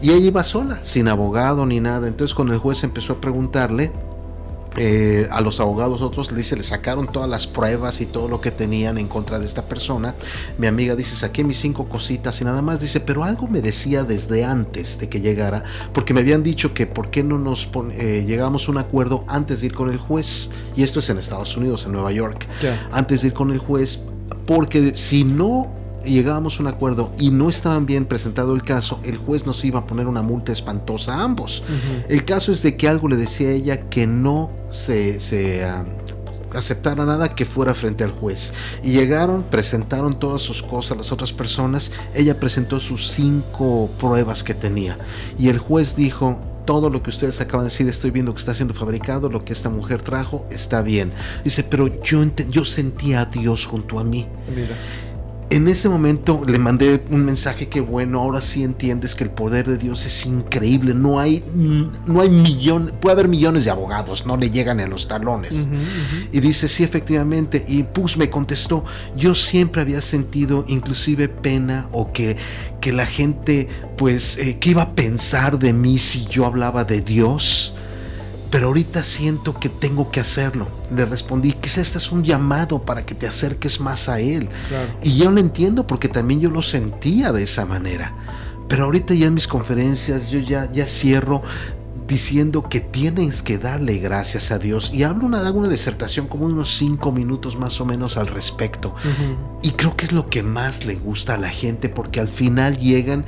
Y 0.02 0.12
ella 0.12 0.28
iba 0.28 0.44
sola, 0.44 0.80
sin 0.84 1.08
abogado 1.08 1.66
ni 1.66 1.80
nada. 1.80 2.08
Entonces 2.08 2.34
cuando 2.34 2.54
el 2.54 2.60
juez 2.60 2.84
empezó 2.84 3.14
a 3.14 3.22
preguntarle, 3.22 3.92
eh, 4.78 5.28
a 5.32 5.42
los 5.42 5.60
abogados 5.60 6.02
otros 6.02 6.32
le 6.32 6.38
dice, 6.38 6.56
le 6.56 6.64
sacaron 6.64 7.08
todas 7.12 7.28
las 7.28 7.48
pruebas 7.48 8.00
y 8.00 8.06
todo 8.06 8.28
lo 8.28 8.42
que 8.42 8.52
tenían 8.52 8.98
en 9.00 9.08
contra 9.08 9.40
de 9.40 9.46
esta 9.46 9.66
persona. 9.66 10.14
Mi 10.58 10.68
amiga 10.68 10.96
dice, 10.96 11.16
saqué 11.16 11.44
mis 11.44 11.60
cinco 11.60 11.86
cositas 11.86 12.40
y 12.42 12.46
nada 12.46 12.62
más 12.62 12.80
dice, 12.80 13.00
pero 13.00 13.24
algo 13.24 13.48
me 13.48 13.62
decía 13.62 14.04
desde 14.04 14.46
antes 14.46 15.00
de 15.00 15.10
que 15.10 15.20
llegara, 15.20 15.64
porque 15.94 16.14
me 16.14 16.20
habían 16.20 16.44
dicho 16.44 16.74
que 16.74 16.86
por 16.86 17.10
qué 17.10 17.24
no 17.24 17.40
nos 17.40 17.70
eh, 17.94 18.24
llegamos 18.28 18.68
a 18.68 18.72
un 18.72 18.78
acuerdo 18.78 19.24
antes 19.28 19.62
de 19.62 19.68
ir 19.68 19.74
con 19.74 19.90
el 19.90 19.98
juez. 19.98 20.52
Y 20.76 20.84
esto 20.84 21.00
es 21.00 21.10
en 21.10 21.18
Estados 21.18 21.58
Unidos, 21.58 21.86
en 21.86 21.94
Nueva 21.94 22.12
York. 22.12 22.48
Antes 22.92 23.22
de 23.22 23.30
ir 23.30 23.34
con 23.34 23.52
el 23.52 23.58
juez, 23.58 24.02
porque 24.46 24.96
si 24.96 25.24
no 25.24 25.74
llegábamos 26.10 26.60
a 26.60 26.64
un 26.64 26.68
acuerdo 26.68 27.12
y 27.20 27.32
no 27.32 27.50
estaban 27.50 27.86
bien 27.86 28.06
presentado 28.06 28.54
el 28.56 28.64
caso, 28.64 29.00
el 29.04 29.18
juez 29.18 29.46
nos 29.46 29.64
iba 29.64 29.80
a 29.80 29.84
poner 29.86 30.08
una 30.08 30.22
multa 30.22 30.52
espantosa 30.52 31.16
a 31.16 31.24
ambos. 31.24 31.64
El 32.10 32.26
caso 32.26 32.52
es 32.52 32.62
de 32.64 32.76
que 32.76 32.88
algo 32.88 33.08
le 33.08 33.18
decía 33.18 33.50
a 33.50 33.52
ella 33.52 33.90
que 33.90 34.08
no 34.08 34.50
se, 34.70 35.20
se 35.20 35.64
ah, 35.66 35.86
aceptara 36.54 37.06
nada 37.06 37.36
que 37.36 37.46
fuera 37.46 37.74
frente 37.76 38.04
al 38.04 38.12
juez. 38.12 38.54
Y 38.84 38.92
llegaron, 38.92 39.44
presentaron 39.44 40.20
todas 40.20 40.42
sus 40.42 40.64
cosas 40.64 40.98
las 40.98 41.12
otras 41.12 41.34
personas, 41.34 41.92
ella 42.14 42.40
presentó 42.40 42.80
sus 42.80 43.12
cinco 43.12 43.90
pruebas 44.00 44.44
que 44.44 44.54
tenía. 44.54 44.98
Y 45.38 45.50
el 45.50 45.60
juez 45.60 45.96
dijo, 45.96 46.40
todo 46.66 46.90
lo 46.90 47.02
que 47.02 47.10
ustedes 47.10 47.40
acaban 47.40 47.66
de 47.66 47.72
decir, 47.72 47.88
estoy 47.88 48.12
viendo 48.12 48.34
que 48.34 48.40
está 48.40 48.54
siendo 48.54 48.74
fabricado, 48.74 49.30
lo 49.30 49.44
que 49.44 49.54
esta 49.54 49.70
mujer 49.70 50.02
trajo, 50.02 50.46
está 50.52 50.82
bien. 50.82 51.14
Dice, 51.44 51.64
pero 51.64 51.88
yo, 52.04 52.24
yo 52.50 52.66
sentía 52.66 53.22
a 53.22 53.26
Dios 53.26 53.66
junto 53.66 54.00
a 54.00 54.04
mí. 54.04 54.28
Mira 54.54 54.76
en 55.50 55.68
ese 55.68 55.88
momento 55.88 56.44
le 56.46 56.60
mandé 56.60 57.04
un 57.10 57.24
mensaje 57.24 57.68
que 57.68 57.80
bueno, 57.80 58.20
ahora 58.20 58.42
sí 58.42 58.64
entiendes 58.64 59.16
que 59.16 59.24
el 59.24 59.30
poder 59.30 59.66
de 59.66 59.78
Dios 59.78 60.06
es 60.06 60.26
increíble. 60.26 60.94
No 60.94 61.20
hay, 61.20 61.44
no 62.06 62.22
hay 62.22 62.30
millones, 62.30 62.94
puede 63.00 63.14
haber 63.14 63.28
millones 63.28 63.64
de 63.64 63.72
abogados, 63.72 64.26
no 64.26 64.36
le 64.36 64.52
llegan 64.52 64.80
a 64.80 64.88
los 64.88 65.08
talones. 65.08 65.54
Y 66.32 66.40
dice, 66.42 66.68
sí, 66.68 66.84
efectivamente. 66.84 67.64
Y 67.68 67.84
Pus 67.84 68.18
me 68.18 68.30
contestó, 68.30 68.84
yo 69.16 69.36
siempre 69.36 69.82
había 69.82 70.02
sentido 70.02 70.66
inclusive 70.68 71.30
pena 71.30 71.88
o 71.92 72.12
que, 72.12 72.36
que 72.82 72.92
la 72.92 73.06
gente, 73.06 73.68
pues, 73.98 74.38
eh, 74.38 74.58
¿qué 74.60 74.72
iba 74.72 74.82
a 74.82 74.96
pensar 74.96 75.60
de 75.60 75.72
mí 75.72 75.98
si 75.98 76.26
yo 76.26 76.46
hablaba 76.46 76.84
de 76.84 77.02
Dios? 77.02 77.77
Pero 78.50 78.68
ahorita 78.68 79.04
siento 79.04 79.54
que 79.54 79.70
tengo 79.70 80.10
que 80.10 80.20
hacerlo. 80.20 80.68
Le 80.96 81.06
respondí, 81.06 81.54
quizás 81.54 81.80
este 81.80 81.98
es 81.98 82.12
un 82.12 82.24
llamado 82.24 82.82
para 82.82 83.06
que 83.06 83.16
te 83.16 83.28
acerques 83.28 83.80
más 83.80 84.10
a 84.10 84.20
Él. 84.20 84.50
Y 85.02 85.18
yo 85.18 85.32
lo 85.32 85.40
entiendo 85.40 85.86
porque 85.86 86.08
también 86.08 86.40
yo 86.40 86.50
lo 86.50 86.62
sentía 86.62 87.32
de 87.32 87.44
esa 87.44 87.66
manera. 87.66 88.14
Pero 88.68 88.86
ahorita 88.86 89.14
ya 89.14 89.28
en 89.28 89.34
mis 89.34 89.48
conferencias 89.48 90.30
yo 90.30 90.40
ya, 90.40 90.72
ya 90.72 90.86
cierro 90.86 91.42
diciendo 92.08 92.64
que 92.64 92.80
tienes 92.80 93.44
que 93.44 93.58
darle 93.58 93.98
gracias 93.98 94.52
a 94.52 94.60
Dios. 94.60 94.92
Y 94.94 95.04
hablo 95.04 95.26
una, 95.26 95.46
hago 95.46 95.60
una 95.60 95.68
disertación 95.68 96.28
como 96.28 96.46
unos 96.46 96.78
cinco 96.78 97.12
minutos 97.12 97.58
más 97.58 97.82
o 97.82 97.86
menos 97.86 98.18
al 98.18 98.28
respecto. 98.28 98.96
Y 99.62 99.72
creo 99.72 99.96
que 99.98 100.06
es 100.06 100.12
lo 100.14 100.28
que 100.28 100.42
más 100.42 100.86
le 100.86 100.96
gusta 100.96 101.36
a 101.36 101.38
la 101.38 101.50
gente 101.50 101.90
porque 101.90 102.20
al 102.20 102.30
final 102.30 102.78
llegan 102.78 103.26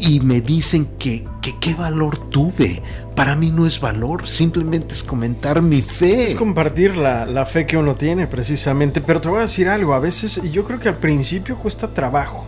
y 0.00 0.20
me 0.20 0.40
dicen 0.40 0.86
que, 0.98 1.24
qué 1.60 1.74
valor 1.74 2.30
tuve. 2.30 2.82
Para 3.14 3.36
mí 3.36 3.50
no 3.50 3.66
es 3.66 3.80
valor, 3.80 4.26
simplemente 4.26 4.94
es 4.94 5.02
comentar 5.02 5.60
mi 5.60 5.82
fe. 5.82 6.28
Es 6.28 6.34
compartir 6.34 6.96
la, 6.96 7.46
fe 7.46 7.66
que 7.66 7.76
uno 7.76 7.94
tiene 7.94 8.26
precisamente. 8.26 9.00
Pero 9.00 9.20
te 9.20 9.28
voy 9.28 9.38
a 9.38 9.42
decir 9.42 9.68
algo, 9.68 9.92
a 9.92 9.98
veces 9.98 10.40
yo 10.50 10.64
creo 10.64 10.78
que 10.78 10.88
al 10.88 10.96
principio 10.96 11.58
cuesta 11.58 11.88
trabajo. 11.88 12.46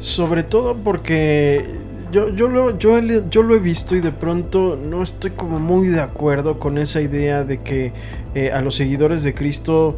Sobre 0.00 0.42
todo 0.42 0.76
porque 0.76 1.64
yo, 2.10 2.30
yo, 2.30 2.48
lo, 2.48 2.76
yo, 2.78 2.98
yo 2.98 3.42
lo 3.44 3.54
he 3.54 3.60
visto 3.60 3.94
y 3.94 4.00
de 4.00 4.10
pronto 4.10 4.76
no 4.76 5.04
estoy 5.04 5.30
como 5.30 5.60
muy 5.60 5.86
de 5.86 6.00
acuerdo 6.00 6.58
con 6.58 6.78
esa 6.78 7.00
idea 7.00 7.44
de 7.44 7.58
que 7.58 7.92
eh, 8.34 8.50
a 8.50 8.60
los 8.60 8.74
seguidores 8.74 9.22
de 9.22 9.34
Cristo 9.34 9.96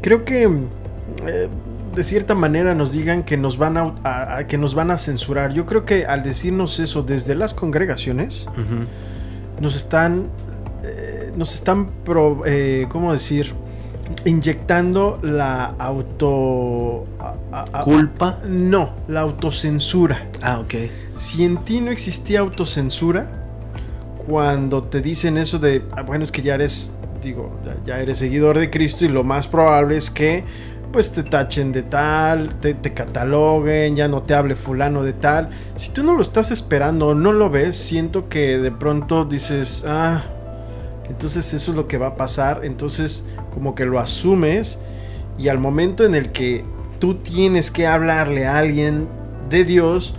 creo 0.00 0.24
que... 0.24 0.44
Eh, 1.26 1.48
de 1.96 2.04
cierta 2.04 2.34
manera 2.34 2.74
nos 2.74 2.92
digan 2.92 3.22
que 3.22 3.38
nos 3.38 3.56
van 3.56 3.78
a, 3.78 4.46
que 4.46 4.58
nos 4.58 4.74
van 4.74 4.90
a 4.90 4.98
censurar. 4.98 5.54
Yo 5.54 5.64
creo 5.64 5.86
que 5.86 6.04
al 6.04 6.22
decirnos 6.22 6.78
eso 6.78 7.02
desde 7.02 7.34
las 7.34 7.54
congregaciones 7.54 8.46
nos 9.60 9.74
están 9.74 10.24
eh, 10.84 11.32
nos 11.36 11.54
están 11.54 11.86
eh, 12.44 12.86
cómo 12.90 13.14
decir 13.14 13.54
inyectando 14.26 15.18
la 15.22 15.64
auto 15.78 17.04
culpa 17.82 18.40
no 18.46 18.94
la 19.08 19.20
autocensura. 19.22 20.28
Ah 20.42 20.58
ok. 20.60 20.74
Si 21.16 21.44
en 21.44 21.56
ti 21.64 21.80
no 21.80 21.90
existía 21.90 22.40
autocensura 22.40 23.32
cuando 24.26 24.82
te 24.82 25.00
dicen 25.00 25.38
eso 25.38 25.58
de 25.58 25.82
ah, 25.96 26.02
bueno 26.02 26.24
es 26.24 26.30
que 26.30 26.42
ya 26.42 26.56
eres 26.56 26.94
digo 27.22 27.54
ya 27.86 27.98
eres 28.00 28.18
seguidor 28.18 28.58
de 28.58 28.68
Cristo 28.68 29.06
y 29.06 29.08
lo 29.08 29.24
más 29.24 29.48
probable 29.48 29.96
es 29.96 30.10
que 30.10 30.44
pues 30.92 31.12
te 31.12 31.22
tachen 31.22 31.72
de 31.72 31.82
tal, 31.82 32.54
te, 32.58 32.74
cataloguen, 32.74 33.96
ya 33.96 34.08
no 34.08 34.22
te 34.22 34.34
hable 34.34 34.54
fulano 34.54 35.02
de 35.02 35.12
tal. 35.12 35.50
Si 35.76 35.90
tú 35.90 36.02
no 36.02 36.14
lo 36.14 36.22
estás 36.22 36.50
esperando 36.50 37.08
o 37.08 37.14
no 37.14 37.32
lo 37.32 37.50
ves, 37.50 37.76
siento 37.76 38.28
que 38.28 38.58
de 38.58 38.70
pronto 38.70 39.24
dices, 39.24 39.84
ah, 39.86 40.24
entonces 41.08 41.52
eso 41.54 41.70
es 41.70 41.76
lo 41.76 41.86
que 41.86 41.98
va 41.98 42.08
a 42.08 42.14
pasar. 42.14 42.60
Entonces 42.64 43.24
como 43.50 43.74
que 43.74 43.84
lo 43.84 43.98
asumes 43.98 44.78
y 45.38 45.48
al 45.48 45.58
momento 45.58 46.04
en 46.04 46.14
el 46.14 46.32
que 46.32 46.64
tú 46.98 47.14
tienes 47.14 47.70
que 47.70 47.86
hablarle 47.86 48.46
a 48.46 48.58
alguien 48.58 49.08
de 49.50 49.64
Dios, 49.64 50.14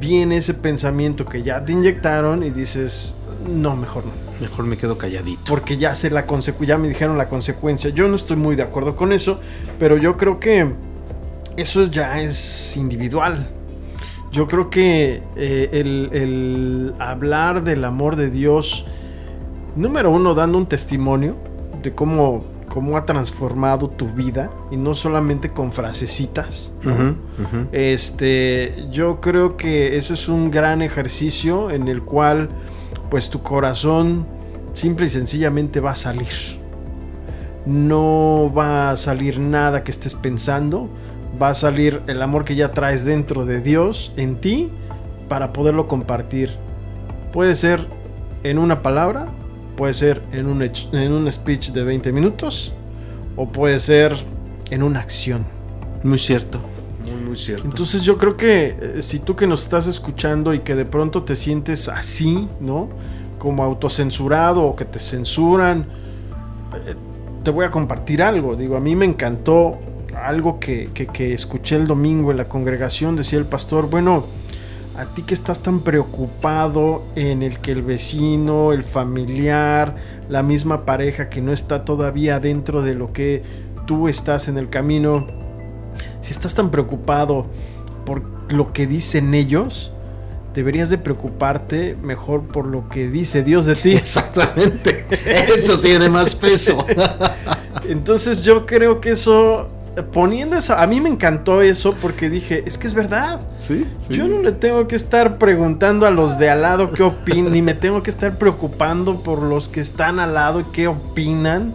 viene 0.00 0.38
ese 0.38 0.54
pensamiento 0.54 1.24
que 1.24 1.42
ya 1.42 1.64
te 1.64 1.72
inyectaron 1.72 2.42
y 2.42 2.50
dices, 2.50 3.16
no, 3.48 3.76
mejor 3.76 4.04
no. 4.06 4.31
Mejor 4.42 4.64
me 4.64 4.76
quedo 4.76 4.98
calladito. 4.98 5.42
Porque 5.46 5.76
ya 5.76 5.94
sé 5.94 6.10
la 6.10 6.26
ya 6.60 6.76
me 6.76 6.88
dijeron 6.88 7.16
la 7.16 7.28
consecuencia. 7.28 7.90
Yo 7.90 8.08
no 8.08 8.16
estoy 8.16 8.36
muy 8.36 8.56
de 8.56 8.62
acuerdo 8.62 8.96
con 8.96 9.12
eso, 9.12 9.38
pero 9.78 9.96
yo 9.96 10.16
creo 10.16 10.40
que 10.40 10.66
eso 11.56 11.86
ya 11.86 12.20
es 12.20 12.76
individual. 12.76 13.48
Yo 14.32 14.48
creo 14.48 14.68
que 14.68 15.22
eh, 15.36 15.68
el, 15.72 16.92
hablar 16.98 17.62
del 17.62 17.84
amor 17.84 18.16
de 18.16 18.30
Dios, 18.30 18.84
número 19.76 20.10
uno, 20.10 20.34
dando 20.34 20.58
un 20.58 20.66
testimonio 20.66 21.36
de 21.80 21.94
cómo, 21.94 22.44
cómo 22.68 22.96
ha 22.96 23.06
transformado 23.06 23.88
tu 23.88 24.08
vida 24.08 24.50
y 24.72 24.76
no 24.76 24.94
solamente 24.94 25.50
con 25.50 25.70
frasecitas. 25.70 26.72
Este, 27.70 28.88
yo 28.90 29.20
creo 29.20 29.56
que 29.56 29.96
eso 29.96 30.14
es 30.14 30.28
un 30.28 30.50
gran 30.50 30.82
ejercicio 30.82 31.70
en 31.70 31.86
el 31.86 32.02
cual 32.02 32.48
pues 33.12 33.28
tu 33.28 33.42
corazón 33.42 34.26
simple 34.72 35.04
y 35.04 35.10
sencillamente 35.10 35.80
va 35.80 35.90
a 35.90 35.96
salir. 35.96 36.32
No 37.66 38.50
va 38.56 38.88
a 38.88 38.96
salir 38.96 39.38
nada 39.38 39.84
que 39.84 39.90
estés 39.90 40.14
pensando, 40.14 40.88
va 41.40 41.50
a 41.50 41.54
salir 41.54 42.00
el 42.06 42.22
amor 42.22 42.46
que 42.46 42.54
ya 42.54 42.70
traes 42.70 43.04
dentro 43.04 43.44
de 43.44 43.60
Dios 43.60 44.14
en 44.16 44.36
ti 44.36 44.70
para 45.28 45.52
poderlo 45.52 45.84
compartir. 45.84 46.54
Puede 47.34 47.54
ser 47.54 47.86
en 48.44 48.56
una 48.56 48.80
palabra, 48.80 49.26
puede 49.76 49.92
ser 49.92 50.22
en 50.32 50.46
un, 50.46 50.62
en 50.62 51.12
un 51.12 51.30
speech 51.30 51.72
de 51.72 51.82
20 51.82 52.14
minutos 52.14 52.72
o 53.36 53.46
puede 53.46 53.78
ser 53.78 54.16
en 54.70 54.82
una 54.82 55.00
acción. 55.00 55.44
Muy 56.02 56.18
cierto. 56.18 56.71
Entonces 57.64 58.02
yo 58.02 58.18
creo 58.18 58.36
que 58.36 58.76
eh, 58.80 59.02
si 59.02 59.18
tú 59.18 59.36
que 59.36 59.46
nos 59.46 59.62
estás 59.62 59.86
escuchando 59.86 60.54
y 60.54 60.60
que 60.60 60.74
de 60.74 60.84
pronto 60.84 61.22
te 61.22 61.36
sientes 61.36 61.88
así, 61.88 62.48
¿no? 62.60 62.88
Como 63.38 63.62
autocensurado 63.62 64.62
o 64.64 64.76
que 64.76 64.84
te 64.84 64.98
censuran, 64.98 65.86
eh, 66.86 66.94
te 67.42 67.50
voy 67.50 67.64
a 67.64 67.70
compartir 67.70 68.22
algo. 68.22 68.56
Digo, 68.56 68.76
a 68.76 68.80
mí 68.80 68.96
me 68.96 69.04
encantó 69.04 69.78
algo 70.14 70.60
que, 70.60 70.90
que 70.92 71.34
escuché 71.34 71.76
el 71.76 71.86
domingo 71.86 72.30
en 72.30 72.36
la 72.36 72.48
congregación, 72.48 73.16
decía 73.16 73.38
el 73.38 73.46
pastor, 73.46 73.88
bueno, 73.88 74.24
a 74.96 75.06
ti 75.06 75.22
que 75.22 75.34
estás 75.34 75.62
tan 75.62 75.80
preocupado 75.80 77.04
en 77.14 77.42
el 77.42 77.60
que 77.60 77.72
el 77.72 77.82
vecino, 77.82 78.72
el 78.72 78.82
familiar, 78.82 79.94
la 80.28 80.42
misma 80.42 80.84
pareja 80.84 81.28
que 81.28 81.40
no 81.40 81.52
está 81.52 81.84
todavía 81.84 82.38
dentro 82.40 82.82
de 82.82 82.94
lo 82.94 83.12
que 83.12 83.42
tú 83.86 84.08
estás 84.08 84.48
en 84.48 84.58
el 84.58 84.68
camino, 84.68 85.26
si 86.32 86.38
estás 86.38 86.54
tan 86.54 86.70
preocupado 86.70 87.44
por 88.06 88.22
lo 88.50 88.72
que 88.72 88.86
dicen 88.86 89.34
ellos, 89.34 89.92
deberías 90.54 90.90
de 90.90 90.98
preocuparte 90.98 91.96
mejor 92.02 92.46
por 92.46 92.66
lo 92.66 92.88
que 92.88 93.08
dice 93.08 93.42
Dios 93.42 93.66
de 93.66 93.76
ti. 93.76 93.92
Exactamente. 93.96 95.06
Eso 95.54 95.78
tiene 95.78 96.08
más 96.08 96.34
peso. 96.34 96.84
Entonces 97.88 98.42
yo 98.42 98.66
creo 98.66 99.00
que 99.00 99.10
eso 99.10 99.68
poniendo 100.12 100.56
eso, 100.56 100.74
a 100.74 100.86
mí 100.86 101.00
me 101.00 101.10
encantó 101.10 101.60
eso 101.60 101.94
porque 102.00 102.30
dije, 102.30 102.62
es 102.66 102.78
que 102.78 102.86
es 102.86 102.94
verdad. 102.94 103.40
Sí, 103.58 103.86
sí. 104.00 104.14
Yo 104.14 104.26
no 104.26 104.40
le 104.40 104.52
tengo 104.52 104.88
que 104.88 104.96
estar 104.96 105.38
preguntando 105.38 106.06
a 106.06 106.10
los 106.10 106.38
de 106.38 106.48
al 106.48 106.62
lado 106.62 106.90
qué 106.90 107.02
opinan, 107.02 107.52
ni 107.52 107.60
me 107.60 107.74
tengo 107.74 108.02
que 108.02 108.10
estar 108.10 108.38
preocupando 108.38 109.20
por 109.22 109.42
los 109.42 109.68
que 109.68 109.80
están 109.80 110.18
al 110.18 110.34
lado 110.34 110.60
y 110.60 110.64
qué 110.64 110.88
opinan. 110.88 111.74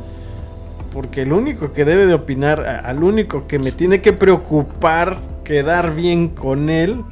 Porque 0.97 1.21
el 1.21 1.31
único 1.31 1.73
que 1.73 1.85
debe 1.85 2.07
de 2.07 2.15
opinar, 2.15 2.65
al 2.83 3.03
único 3.03 3.45
que 3.45 3.59
me 3.59 3.71
tiene 3.71 4.01
que 4.01 4.13
preocupar 4.13 5.21
quedar 5.43 5.93
bien 5.93 6.29
con 6.29 6.71
él, 6.71 7.03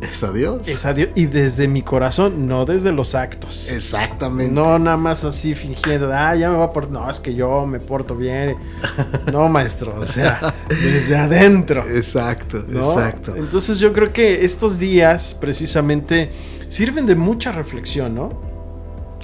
Es 0.00 0.24
a 0.24 0.32
Dios. 0.32 0.66
es 0.66 0.84
a 0.84 0.92
Dios. 0.92 1.10
Y 1.14 1.26
desde 1.26 1.68
mi 1.68 1.82
corazón, 1.82 2.48
no 2.48 2.64
desde 2.64 2.90
los 2.90 3.14
actos. 3.14 3.70
Exactamente. 3.70 4.52
No 4.52 4.80
nada 4.80 4.96
más 4.96 5.22
así 5.22 5.54
fingiendo, 5.54 6.12
ah, 6.12 6.34
ya 6.34 6.50
me 6.50 6.56
va 6.56 6.64
a 6.64 6.70
portar. 6.72 6.90
No, 6.90 7.08
es 7.08 7.20
que 7.20 7.32
yo 7.32 7.64
me 7.64 7.78
porto 7.78 8.16
bien. 8.16 8.56
No, 9.32 9.48
maestro, 9.48 9.94
o 9.96 10.04
sea, 10.04 10.52
desde 10.68 11.16
adentro. 11.16 11.88
Exacto, 11.88 12.64
¿no? 12.66 12.90
exacto. 12.90 13.36
Entonces 13.36 13.78
yo 13.78 13.92
creo 13.92 14.12
que 14.12 14.44
estos 14.44 14.80
días 14.80 15.32
precisamente 15.40 16.32
sirven 16.68 17.06
de 17.06 17.14
mucha 17.14 17.52
reflexión, 17.52 18.16
¿no? 18.16 18.40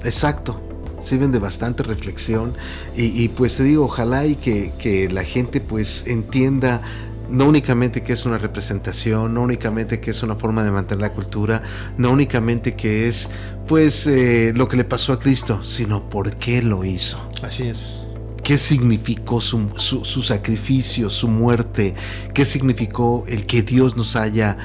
Exacto. 0.05 0.74
Sirven 1.05 1.31
de 1.31 1.39
bastante 1.39 1.83
reflexión. 1.83 2.53
Y, 2.95 3.23
y, 3.23 3.29
pues 3.29 3.57
te 3.57 3.63
digo, 3.63 3.85
ojalá 3.85 4.25
y 4.25 4.35
que, 4.35 4.73
que 4.79 5.07
la 5.09 5.23
gente 5.23 5.61
pues 5.61 6.07
entienda 6.07 6.81
no 7.29 7.45
únicamente 7.45 8.03
que 8.03 8.13
es 8.13 8.25
una 8.25 8.37
representación, 8.37 9.33
no 9.33 9.41
únicamente 9.41 9.99
que 9.99 10.11
es 10.11 10.23
una 10.23 10.35
forma 10.35 10.63
de 10.63 10.71
mantener 10.71 11.01
la 11.01 11.13
cultura, 11.13 11.61
no 11.97 12.11
únicamente 12.11 12.75
que 12.75 13.07
es 13.07 13.29
pues 13.67 14.07
eh, 14.07 14.53
lo 14.55 14.67
que 14.67 14.77
le 14.77 14.83
pasó 14.83 15.13
a 15.13 15.19
Cristo, 15.19 15.63
sino 15.63 16.07
por 16.09 16.35
qué 16.37 16.61
lo 16.61 16.83
hizo. 16.83 17.17
Así 17.41 17.67
es. 17.67 18.07
¿Qué 18.43 18.57
significó 18.59 19.41
su, 19.41 19.71
su, 19.77 20.05
su 20.05 20.21
sacrificio, 20.21 21.09
su 21.09 21.27
muerte? 21.27 21.95
¿Qué 22.33 22.45
significó 22.45 23.25
el 23.27 23.45
que 23.45 23.63
Dios 23.63 23.97
nos 23.97 24.15
haya 24.15 24.55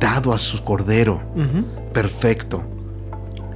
dado 0.00 0.32
a 0.32 0.38
su 0.38 0.64
cordero 0.64 1.22
perfecto 1.92 2.68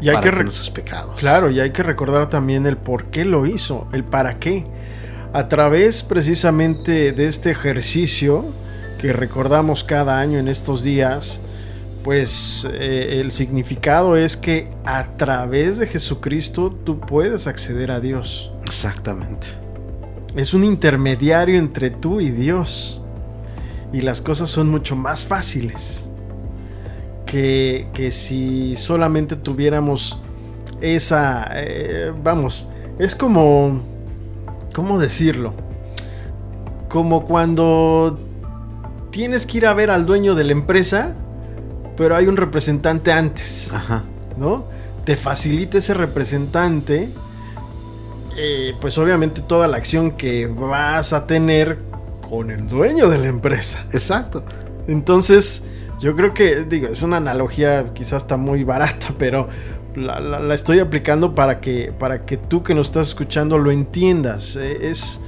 Y 0.00 0.08
hay 0.08 0.16
para 0.16 0.44
que 0.44 0.50
pecados? 0.74 1.18
Claro, 1.18 1.50
y 1.50 1.60
hay 1.60 1.70
que 1.70 1.82
recordar 1.82 2.28
también 2.28 2.66
el 2.66 2.76
por 2.76 3.06
qué 3.06 3.24
lo 3.24 3.46
hizo, 3.46 3.88
el 3.92 4.04
para 4.04 4.38
qué. 4.38 4.64
A 5.32 5.48
través 5.48 6.02
precisamente 6.02 7.12
de 7.12 7.26
este 7.28 7.50
ejercicio 7.50 8.46
que 9.00 9.12
recordamos 9.12 9.84
cada 9.84 10.18
año 10.18 10.38
en 10.38 10.48
estos 10.48 10.82
días, 10.82 11.40
pues 12.02 12.66
eh, 12.72 13.20
el 13.20 13.32
significado 13.32 14.16
es 14.16 14.36
que 14.36 14.68
a 14.84 15.04
través 15.16 15.78
de 15.78 15.86
Jesucristo 15.86 16.70
tú 16.84 17.00
puedes 17.00 17.46
acceder 17.46 17.90
a 17.90 18.00
Dios. 18.00 18.50
Exactamente. 18.64 19.46
Es 20.36 20.54
un 20.54 20.64
intermediario 20.64 21.58
entre 21.58 21.90
tú 21.90 22.20
y 22.20 22.30
Dios. 22.30 23.00
Y 23.92 24.02
las 24.02 24.22
cosas 24.22 24.50
son 24.50 24.68
mucho 24.68 24.94
más 24.94 25.24
fáciles. 25.24 26.09
Que, 27.30 27.88
que 27.92 28.10
si 28.10 28.74
solamente 28.74 29.36
tuviéramos 29.36 30.20
esa... 30.80 31.48
eh, 31.54 32.12
vamos, 32.22 32.68
es 32.98 33.14
como... 33.14 33.80
¿Cómo 34.74 34.98
decirlo? 34.98 35.52
Como 36.88 37.26
cuando 37.26 38.18
tienes 39.10 39.46
que 39.46 39.58
ir 39.58 39.66
a 39.66 39.74
ver 39.74 39.90
al 39.90 40.06
dueño 40.06 40.34
de 40.34 40.44
la 40.44 40.52
empresa, 40.52 41.14
pero 41.96 42.16
hay 42.16 42.26
un 42.26 42.36
representante 42.36 43.12
antes. 43.12 43.72
Ajá. 43.72 44.04
¿no? 44.36 44.64
Te 45.04 45.16
facilita 45.16 45.78
ese 45.78 45.94
representante, 45.94 47.10
eh, 48.36 48.74
pues 48.80 48.98
obviamente 48.98 49.40
toda 49.40 49.68
la 49.68 49.76
acción 49.76 50.12
que 50.12 50.46
vas 50.46 51.12
a 51.12 51.26
tener 51.26 51.78
con 52.28 52.50
el 52.50 52.68
dueño 52.68 53.08
de 53.08 53.18
la 53.18 53.28
empresa. 53.28 53.84
Exacto. 53.92 54.44
Entonces, 54.88 55.64
yo 56.00 56.14
creo 56.14 56.32
que, 56.32 56.64
digo, 56.64 56.88
es 56.88 57.02
una 57.02 57.18
analogía 57.18 57.92
quizás 57.92 58.22
está 58.22 58.36
muy 58.36 58.64
barata, 58.64 59.08
pero 59.18 59.48
la, 59.94 60.54
estoy 60.54 60.78
aplicando 60.78 61.32
para 61.32 61.60
que, 61.60 61.92
para 61.98 62.24
que 62.24 62.36
tú 62.36 62.62
que 62.62 62.74
nos 62.74 62.88
estás 62.88 63.08
escuchando 63.08 63.58
lo 63.58 63.70
entiendas. 63.70 64.56
Eh, 64.56 64.88
es 64.88 65.20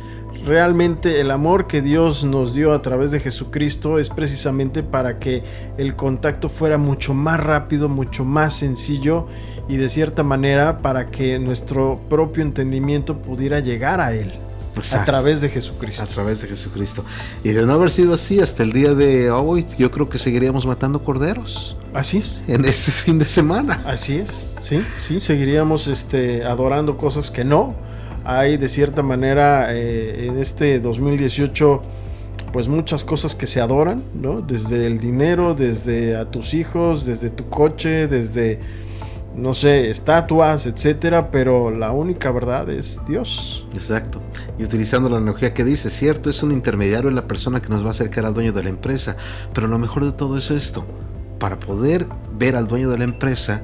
realmente 0.47 1.21
el 1.21 1.31
amor 1.31 1.67
que 1.67 1.83
Dios 1.83 2.25
nos 2.25 2.55
dio 2.55 2.73
a 2.73 2.83
través 2.83 3.11
de 3.11 3.21
Jesucristo 3.21 3.99
es 3.99 4.09
precisamente 4.09 4.83
para 4.83 5.19
que 5.19 5.43
el 5.77 5.95
contacto 5.95 6.49
fuera 6.49 6.79
mucho 6.79 7.15
más 7.15 7.39
rápido, 7.39 7.89
mucho 7.89 8.25
más 8.25 8.55
sencillo 8.55 9.29
y 9.69 9.77
de 9.77 9.89
cierta 9.89 10.25
manera 10.25 10.79
para 10.79 11.11
que 11.11 11.39
nuestro 11.39 12.01
propio 12.09 12.43
entendimiento 12.43 13.19
pudiera 13.19 13.61
llegar 13.61 14.01
a 14.01 14.15
Él 14.15 14.33
a 14.93 15.05
través 15.05 15.41
de 15.41 15.49
Jesucristo. 15.49 16.03
A 16.03 16.07
través 16.07 16.43
de 16.43 16.49
Jesucristo. 16.49 17.05
Y 17.45 17.51
de 17.51 17.67
no 17.67 17.75
haber 17.75 17.91
sido 17.91 18.15
así 18.15 18.41
hasta 18.41 18.63
el 18.63 18.73
día 18.73 18.95
de 18.95 19.31
hoy, 19.31 19.67
yo 19.79 19.91
creo 19.91 20.09
que 20.09 20.19
seguiríamos 20.19 20.67
matando 20.67 21.03
corderos 21.03 21.77
Así 21.95 22.19
es. 22.19 22.45
en 22.49 22.65
este 22.65 22.91
fin 22.93 23.19
de 23.19 23.25
semana. 23.25 23.83
Así 23.87 24.19
es, 24.19 24.49
sí, 24.59 24.83
sí, 24.99 25.21
seguiríamos 25.21 25.89
este, 25.89 26.45
adorando 26.45 26.97
cosas 26.97 27.31
que 27.31 27.45
no. 27.45 27.75
Hay 28.25 28.57
de 28.57 28.69
cierta 28.69 29.03
manera 29.03 29.75
eh, 29.75 30.27
en 30.29 30.39
este 30.39 30.79
2018 30.79 31.83
pues 32.53 32.69
muchas 32.69 33.03
cosas 33.03 33.35
que 33.35 33.47
se 33.47 33.61
adoran, 33.61 34.05
¿no? 34.15 34.43
Desde 34.43 34.87
el 34.87 34.99
dinero, 34.99 35.55
desde 35.55 36.17
a 36.17 36.29
tus 36.29 36.53
hijos, 36.53 37.07
desde 37.07 37.31
tu 37.31 37.49
coche, 37.49 38.07
desde, 38.07 38.59
no 39.37 39.55
sé, 39.55 39.91
estatuas, 39.91 40.67
etcétera, 40.67 41.31
pero 41.31 41.71
la 41.71 41.93
única 41.93 42.31
verdad 42.31 42.69
es 42.71 43.01
Dios. 43.07 43.67
Exacto. 43.73 44.21
Y 44.59 44.65
utilizando 44.65 45.09
la 45.09 45.17
analogía 45.17 45.55
que 45.55 45.65
dice, 45.65 45.91
cierto, 45.91 46.31
es 46.31 46.43
un 46.43 46.53
intermediario 46.53 47.09
en 47.09 47.17
la 47.17 47.27
persona 47.27 47.61
que 47.61 47.69
nos 47.69 47.83
va 47.83 47.89
a 47.89 47.93
acercar 47.93 48.25
al 48.25 48.35
dueño 48.35 48.53
de 48.53 48.65
la 48.65 48.71
empresa. 48.71 49.17
Pero 49.55 49.67
lo 49.67 49.79
mejor 49.79 50.05
de 50.05 50.13
todo 50.13 50.37
es 50.37 50.51
esto. 50.51 50.85
Para 51.39 51.59
poder 51.59 52.07
ver 52.35 52.57
al 52.57 52.69
dueño 52.69 52.91
de 52.91 52.99
la 52.99 53.05
empresa, 53.05 53.63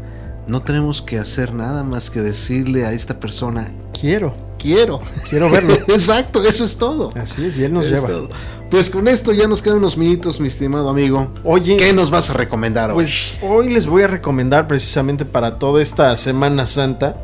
no 0.49 0.63
tenemos 0.63 1.03
que 1.03 1.19
hacer 1.19 1.53
nada 1.55 1.85
más 1.85 2.11
que 2.11 2.21
decirle 2.21 2.85
a 2.87 2.93
esta 2.93 3.21
persona, 3.21 3.73
Quiero, 3.99 4.33
quiero. 4.59 5.01
quiero 5.29 5.51
verlo. 5.51 5.75
Exacto, 5.89 6.43
eso 6.45 6.65
es 6.65 6.77
todo. 6.77 7.13
Así 7.17 7.45
es, 7.47 7.59
y 7.59 7.65
Él 7.65 7.73
nos 7.73 7.87
Es 7.87 7.93
lleva. 7.93 8.09
todo. 8.09 8.29
Pues 8.71 8.91
con 8.91 9.09
esto 9.09 9.33
ya 9.33 9.49
nos 9.49 9.61
quedan 9.63 9.79
unos 9.79 9.97
minutos, 9.97 10.41
mi 10.41 10.49
estimado 10.49 10.89
amigo. 10.89 11.33
Oye, 11.45 11.77
¿Qué 11.77 11.93
nos 11.93 12.11
vas 12.11 12.31
a 12.31 12.35
recomendar 12.35 12.91
hoy? 12.91 12.97
Pues 12.97 13.35
hoy 13.43 13.71
les 13.71 13.87
voy 13.87 14.03
a 14.03 14.07
recomendar 14.07 14.67
precisamente 14.69 15.25
para 15.25 15.59
toda 15.59 15.83
esta 15.83 16.17
Semana 16.17 16.67
Santa. 16.67 17.15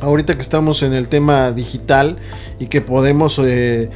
Ahorita 0.00 0.34
que 0.34 0.40
estamos 0.42 0.82
en 0.82 0.92
el 0.94 1.06
tema 1.08 1.52
digital 1.52 2.16
y 2.58 2.66
que 2.66 2.80
podemos, 2.80 3.38
eh, 3.44 3.90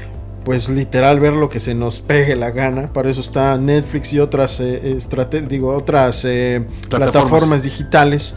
pues 0.47 0.69
literal, 0.69 1.19
ver 1.19 1.33
lo 1.33 1.49
que 1.49 1.59
se 1.59 1.75
nos 1.75 1.99
pegue 1.99 2.37
la 2.37 2.53
gana. 2.53 2.87
Para 2.87 3.11
eso 3.11 3.21
está 3.21 3.59
Netflix 3.59 4.13
y 4.13 4.21
otras, 4.21 4.61
eh, 4.61 4.95
estrate- 4.97 5.45
digo, 5.45 5.75
otras 5.77 6.25
eh, 6.25 6.65
Plataformas. 6.89 7.11
plataformas 7.13 7.63
digitales. 7.65 8.37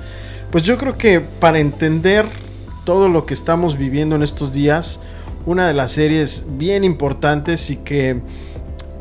Pues 0.51 0.63
yo 0.63 0.75
creo 0.79 0.97
que 0.97 1.19
para 1.21 1.59
entender 1.59 2.25
todo 2.83 3.09
lo 3.09 3.27
que 3.27 3.35
estamos 3.35 3.77
viviendo 3.77 4.15
en 4.15 4.23
estos 4.23 4.53
días, 4.53 5.01
una 5.45 5.67
de 5.67 5.75
las 5.75 5.91
series 5.91 6.47
bien 6.57 6.83
importantes 6.83 7.69
y 7.69 7.75
que 7.77 8.19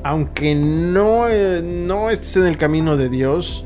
aunque 0.05 0.55
no, 0.55 1.29
eh, 1.31 1.63
no 1.65 2.11
estés 2.11 2.37
en 2.37 2.45
el 2.47 2.59
camino 2.59 2.99
de 2.99 3.09
Dios, 3.09 3.65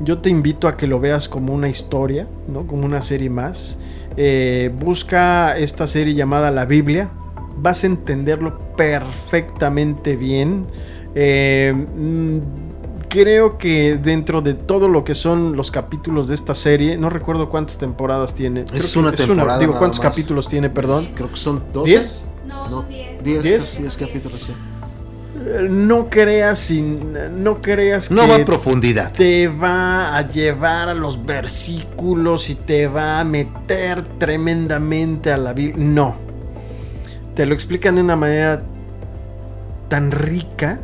yo 0.00 0.18
te 0.18 0.28
invito 0.28 0.68
a 0.68 0.76
que 0.76 0.86
lo 0.86 1.00
veas 1.00 1.30
como 1.30 1.54
una 1.54 1.70
historia, 1.70 2.26
¿no? 2.46 2.66
Como 2.66 2.84
una 2.84 3.00
serie 3.00 3.30
más. 3.30 3.78
Eh, 4.18 4.70
busca 4.80 5.56
esta 5.56 5.86
serie 5.86 6.12
llamada 6.12 6.50
La 6.50 6.66
Biblia. 6.66 7.08
Vas 7.56 7.84
a 7.84 7.86
entenderlo 7.86 8.58
perfectamente 8.76 10.16
bien. 10.16 10.66
Eh, 11.14 11.72
mm, 11.74 12.38
creo 13.08 13.58
que 13.58 13.96
dentro 14.02 14.40
de 14.40 14.54
todo 14.54 14.88
lo 14.88 15.04
que 15.04 15.14
son 15.14 15.54
los 15.56 15.70
capítulos 15.70 16.28
de 16.28 16.34
esta 16.34 16.54
serie, 16.54 16.96
no 16.96 17.10
recuerdo 17.10 17.50
cuántas 17.50 17.78
temporadas 17.78 18.34
tiene. 18.34 18.64
Creo 18.64 18.78
Es 18.80 18.92
que 18.92 18.98
una 18.98 19.12
temporada 19.12 19.58
digo, 19.58 19.74
¿cuántos 19.78 20.00
más. 20.00 20.08
capítulos 20.10 20.48
tiene, 20.48 20.70
perdón? 20.70 21.06
Creo 21.14 21.30
que 21.30 21.36
son 21.36 21.62
12. 21.72 21.90
¿Diez? 21.90 22.28
No, 22.46 22.64
No, 22.64 22.70
son 22.80 22.88
10. 22.88 23.22
10, 23.24 23.42
¿Diez? 23.42 23.78
10 23.78 23.96
capítulos. 23.96 24.42
sí. 24.42 24.52
Eh, 25.46 25.66
No 25.68 26.04
creas, 26.08 26.58
sin, 26.60 27.12
no 27.42 27.60
creas 27.60 28.10
No 28.10 28.22
que 28.22 28.28
va 28.28 28.36
a 28.36 28.44
profundidad. 28.44 29.12
te 29.12 29.48
va 29.48 30.16
a 30.16 30.26
llevar 30.28 30.88
a 30.88 30.94
los 30.94 31.24
versículos 31.24 32.48
y 32.50 32.54
te 32.54 32.86
va 32.86 33.20
a 33.20 33.24
meter 33.24 34.04
tremendamente 34.18 35.32
a 35.32 35.36
la 35.36 35.52
Biblia. 35.52 35.84
No. 35.84 36.14
Te 37.34 37.46
lo 37.46 37.54
explican 37.54 37.94
de 37.96 38.02
una 38.02 38.16
manera 38.16 38.62
tan 39.88 40.10
rica. 40.10 40.80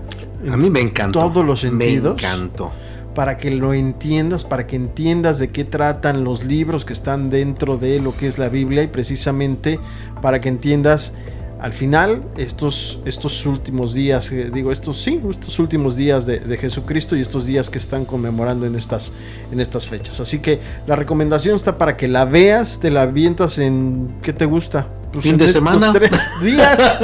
A 0.51 0.57
mí 0.57 0.71
me 0.71 0.81
encantó. 0.81 1.21
Todos 1.21 1.45
los 1.45 1.61
sentidos. 1.61 2.21
Me 2.21 2.29
encantó. 2.29 2.73
Para 3.15 3.37
que 3.37 3.51
lo 3.51 3.75
entiendas, 3.75 4.45
para 4.45 4.67
que 4.67 4.77
entiendas 4.77 5.39
de 5.39 5.51
qué 5.51 5.65
tratan 5.65 6.25
los 6.25 6.45
libros 6.45 6.85
que 6.85 6.93
están 6.93 7.31
dentro 7.31 7.77
de 7.77 8.01
lo 8.01 8.17
que 8.17 8.27
es 8.27 8.39
la 8.39 8.49
Biblia 8.49 8.83
y 8.83 8.87
precisamente 8.87 9.81
para 10.23 10.41
que 10.41 10.49
entiendas 10.49 11.17
al 11.61 11.73
final, 11.73 12.23
estos, 12.37 13.01
estos 13.05 13.45
últimos 13.45 13.93
días, 13.93 14.31
eh, 14.31 14.51
digo, 14.53 14.71
estos 14.71 15.03
sí, 15.03 15.19
estos 15.29 15.59
últimos 15.59 15.97
días 15.97 16.25
de, 16.25 16.39
de, 16.39 16.57
Jesucristo 16.57 17.17
y 17.17 17.21
estos 17.21 17.47
días 17.47 17.69
que 17.69 17.79
están 17.79 18.05
conmemorando 18.05 18.65
en 18.65 18.77
estas, 18.77 19.13
en 19.51 19.59
estas 19.59 19.87
fechas. 19.89 20.21
Así 20.21 20.39
que 20.39 20.61
la 20.87 20.95
recomendación 20.95 21.57
está 21.57 21.75
para 21.75 21.97
que 21.97 22.07
la 22.07 22.25
veas, 22.25 22.79
te 22.79 22.91
la 22.91 23.03
avientas 23.03 23.59
en, 23.59 24.19
¿qué 24.23 24.33
te 24.33 24.47
gusta? 24.47 24.87
Pues 25.13 25.25
fin 25.25 25.37
de 25.37 25.49
semana. 25.49 25.93
Tres 25.95 26.13
días. 26.41 27.01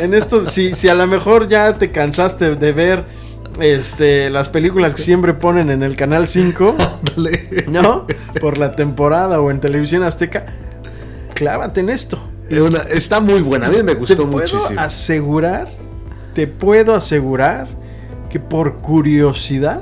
en 0.00 0.14
estos, 0.14 0.48
si, 0.50 0.74
si 0.74 0.88
a 0.88 0.94
lo 0.94 1.06
mejor 1.06 1.46
ya 1.46 1.74
te 1.76 1.90
cansaste 1.90 2.54
de 2.54 2.72
ver 2.72 3.04
este, 3.60 4.30
las 4.30 4.48
películas 4.48 4.94
que 4.94 5.02
siempre 5.02 5.34
ponen 5.34 5.70
en 5.70 5.82
el 5.82 5.94
canal 5.94 6.26
5, 6.26 6.74
¿no? 7.68 8.06
Por 8.40 8.56
la 8.56 8.74
temporada 8.74 9.42
o 9.42 9.50
en 9.50 9.60
televisión 9.60 10.04
azteca, 10.04 10.46
clávate 11.34 11.80
en 11.80 11.90
esto. 11.90 12.18
Está 12.48 13.20
muy 13.20 13.40
buena, 13.40 13.66
a 13.66 13.70
mí 13.70 13.82
me 13.82 13.94
gustó 13.94 14.24
te 14.24 14.26
muchísimo. 14.26 14.62
Puedo 14.66 14.80
asegurar, 14.80 15.68
te 16.34 16.46
puedo 16.46 16.94
asegurar 16.94 17.68
que 18.30 18.40
por 18.40 18.76
curiosidad 18.76 19.80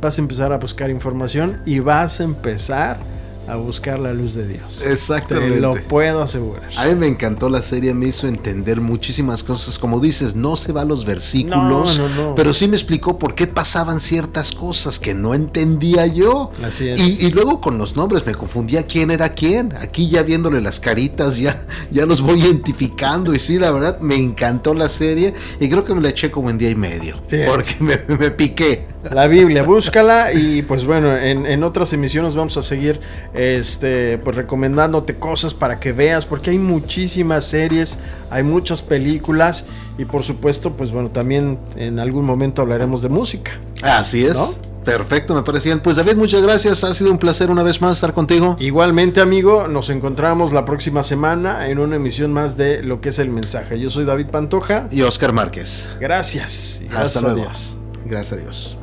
vas 0.00 0.18
a 0.18 0.20
empezar 0.20 0.52
a 0.52 0.58
buscar 0.58 0.90
información 0.90 1.60
y 1.66 1.80
vas 1.80 2.20
a 2.20 2.24
empezar 2.24 2.98
a 3.46 3.56
buscar 3.56 3.98
la 3.98 4.12
luz 4.12 4.34
de 4.34 4.48
Dios. 4.48 4.84
Exactamente. 4.86 5.54
Te 5.54 5.60
lo 5.60 5.74
puedo 5.84 6.22
asegurar. 6.22 6.70
A 6.76 6.86
mí 6.86 6.94
me 6.94 7.06
encantó 7.06 7.48
la 7.48 7.62
serie, 7.62 7.94
me 7.94 8.08
hizo 8.08 8.26
entender 8.26 8.80
muchísimas 8.80 9.42
cosas. 9.42 9.78
Como 9.78 10.00
dices, 10.00 10.34
no 10.34 10.56
se 10.56 10.72
va 10.72 10.82
a 10.82 10.84
los 10.84 11.04
versículos, 11.04 11.98
no, 11.98 12.08
no, 12.08 12.28
no. 12.28 12.34
pero 12.34 12.52
sí 12.54 12.68
me 12.68 12.76
explicó 12.76 13.18
por 13.18 13.34
qué 13.34 13.46
pasaban 13.46 14.00
ciertas 14.00 14.52
cosas 14.52 14.98
que 14.98 15.14
no 15.14 15.34
entendía 15.34 16.06
yo. 16.06 16.50
Así 16.62 16.88
es. 16.88 17.00
Y, 17.00 17.26
y, 17.26 17.30
luego 17.30 17.60
con 17.60 17.78
los 17.78 17.96
nombres 17.96 18.26
me 18.26 18.34
confundía 18.34 18.86
quién 18.86 19.10
era 19.10 19.28
quién. 19.30 19.72
Aquí 19.80 20.08
ya 20.08 20.22
viéndole 20.22 20.60
las 20.60 20.80
caritas, 20.80 21.36
ya, 21.36 21.66
ya 21.90 22.06
los 22.06 22.20
voy 22.20 22.40
identificando. 22.40 23.34
Y 23.34 23.38
sí, 23.38 23.58
la 23.58 23.70
verdad, 23.70 24.00
me 24.00 24.16
encantó 24.16 24.74
la 24.74 24.88
serie 24.88 25.34
y 25.60 25.68
creo 25.68 25.84
que 25.84 25.94
me 25.94 26.00
la 26.00 26.08
eché 26.08 26.30
como 26.30 26.50
en 26.50 26.58
día 26.58 26.70
y 26.70 26.74
medio. 26.74 27.20
Fíjate. 27.28 27.50
Porque 27.50 27.76
me, 27.80 28.16
me, 28.16 28.30
piqué. 28.30 28.86
La 29.12 29.26
Biblia, 29.26 29.62
búscala 29.62 30.32
y 30.32 30.62
pues 30.62 30.84
bueno, 30.84 31.16
en, 31.16 31.46
en 31.46 31.62
otras 31.64 31.92
emisiones 31.92 32.34
vamos 32.34 32.56
a 32.56 32.62
seguir 32.62 33.00
este, 33.34 34.18
pues 34.18 34.36
recomendándote 34.36 35.16
cosas 35.16 35.54
para 35.54 35.80
que 35.80 35.92
veas, 35.92 36.26
porque 36.26 36.50
hay 36.50 36.58
muchísimas 36.58 37.44
series, 37.44 37.98
hay 38.30 38.42
muchas 38.42 38.82
películas 38.82 39.66
y 39.98 40.04
por 40.04 40.22
supuesto, 40.22 40.76
pues 40.76 40.90
bueno, 40.92 41.10
también 41.10 41.58
en 41.76 41.98
algún 41.98 42.24
momento 42.24 42.62
hablaremos 42.62 43.02
de 43.02 43.08
música. 43.08 43.52
Así 43.82 44.24
es. 44.24 44.34
¿No? 44.34 44.48
Perfecto, 44.86 45.34
me 45.34 45.42
parecían. 45.42 45.80
Pues 45.80 45.96
David, 45.96 46.14
muchas 46.14 46.42
gracias. 46.42 46.84
Ha 46.84 46.94
sido 46.94 47.10
un 47.10 47.18
placer 47.18 47.50
una 47.50 47.64
vez 47.64 47.80
más 47.80 47.96
estar 47.96 48.12
contigo. 48.12 48.56
Igualmente, 48.60 49.20
amigo, 49.20 49.66
nos 49.66 49.90
encontramos 49.90 50.52
la 50.52 50.64
próxima 50.64 51.02
semana 51.02 51.68
en 51.68 51.80
una 51.80 51.96
emisión 51.96 52.32
más 52.32 52.56
de 52.56 52.84
Lo 52.84 53.00
que 53.00 53.08
es 53.08 53.18
el 53.18 53.30
mensaje. 53.30 53.80
Yo 53.80 53.90
soy 53.90 54.04
David 54.04 54.28
Pantoja. 54.28 54.86
Y 54.92 55.02
Oscar 55.02 55.32
Márquez. 55.32 55.90
Gracias. 55.98 56.82
Y 56.82 56.84
gracias 56.84 57.16
Hasta 57.16 57.20
luego. 57.22 57.42
A 57.42 57.44
Dios. 57.46 57.78
Gracias 58.04 58.32
a 58.32 58.36
Dios. 58.36 58.76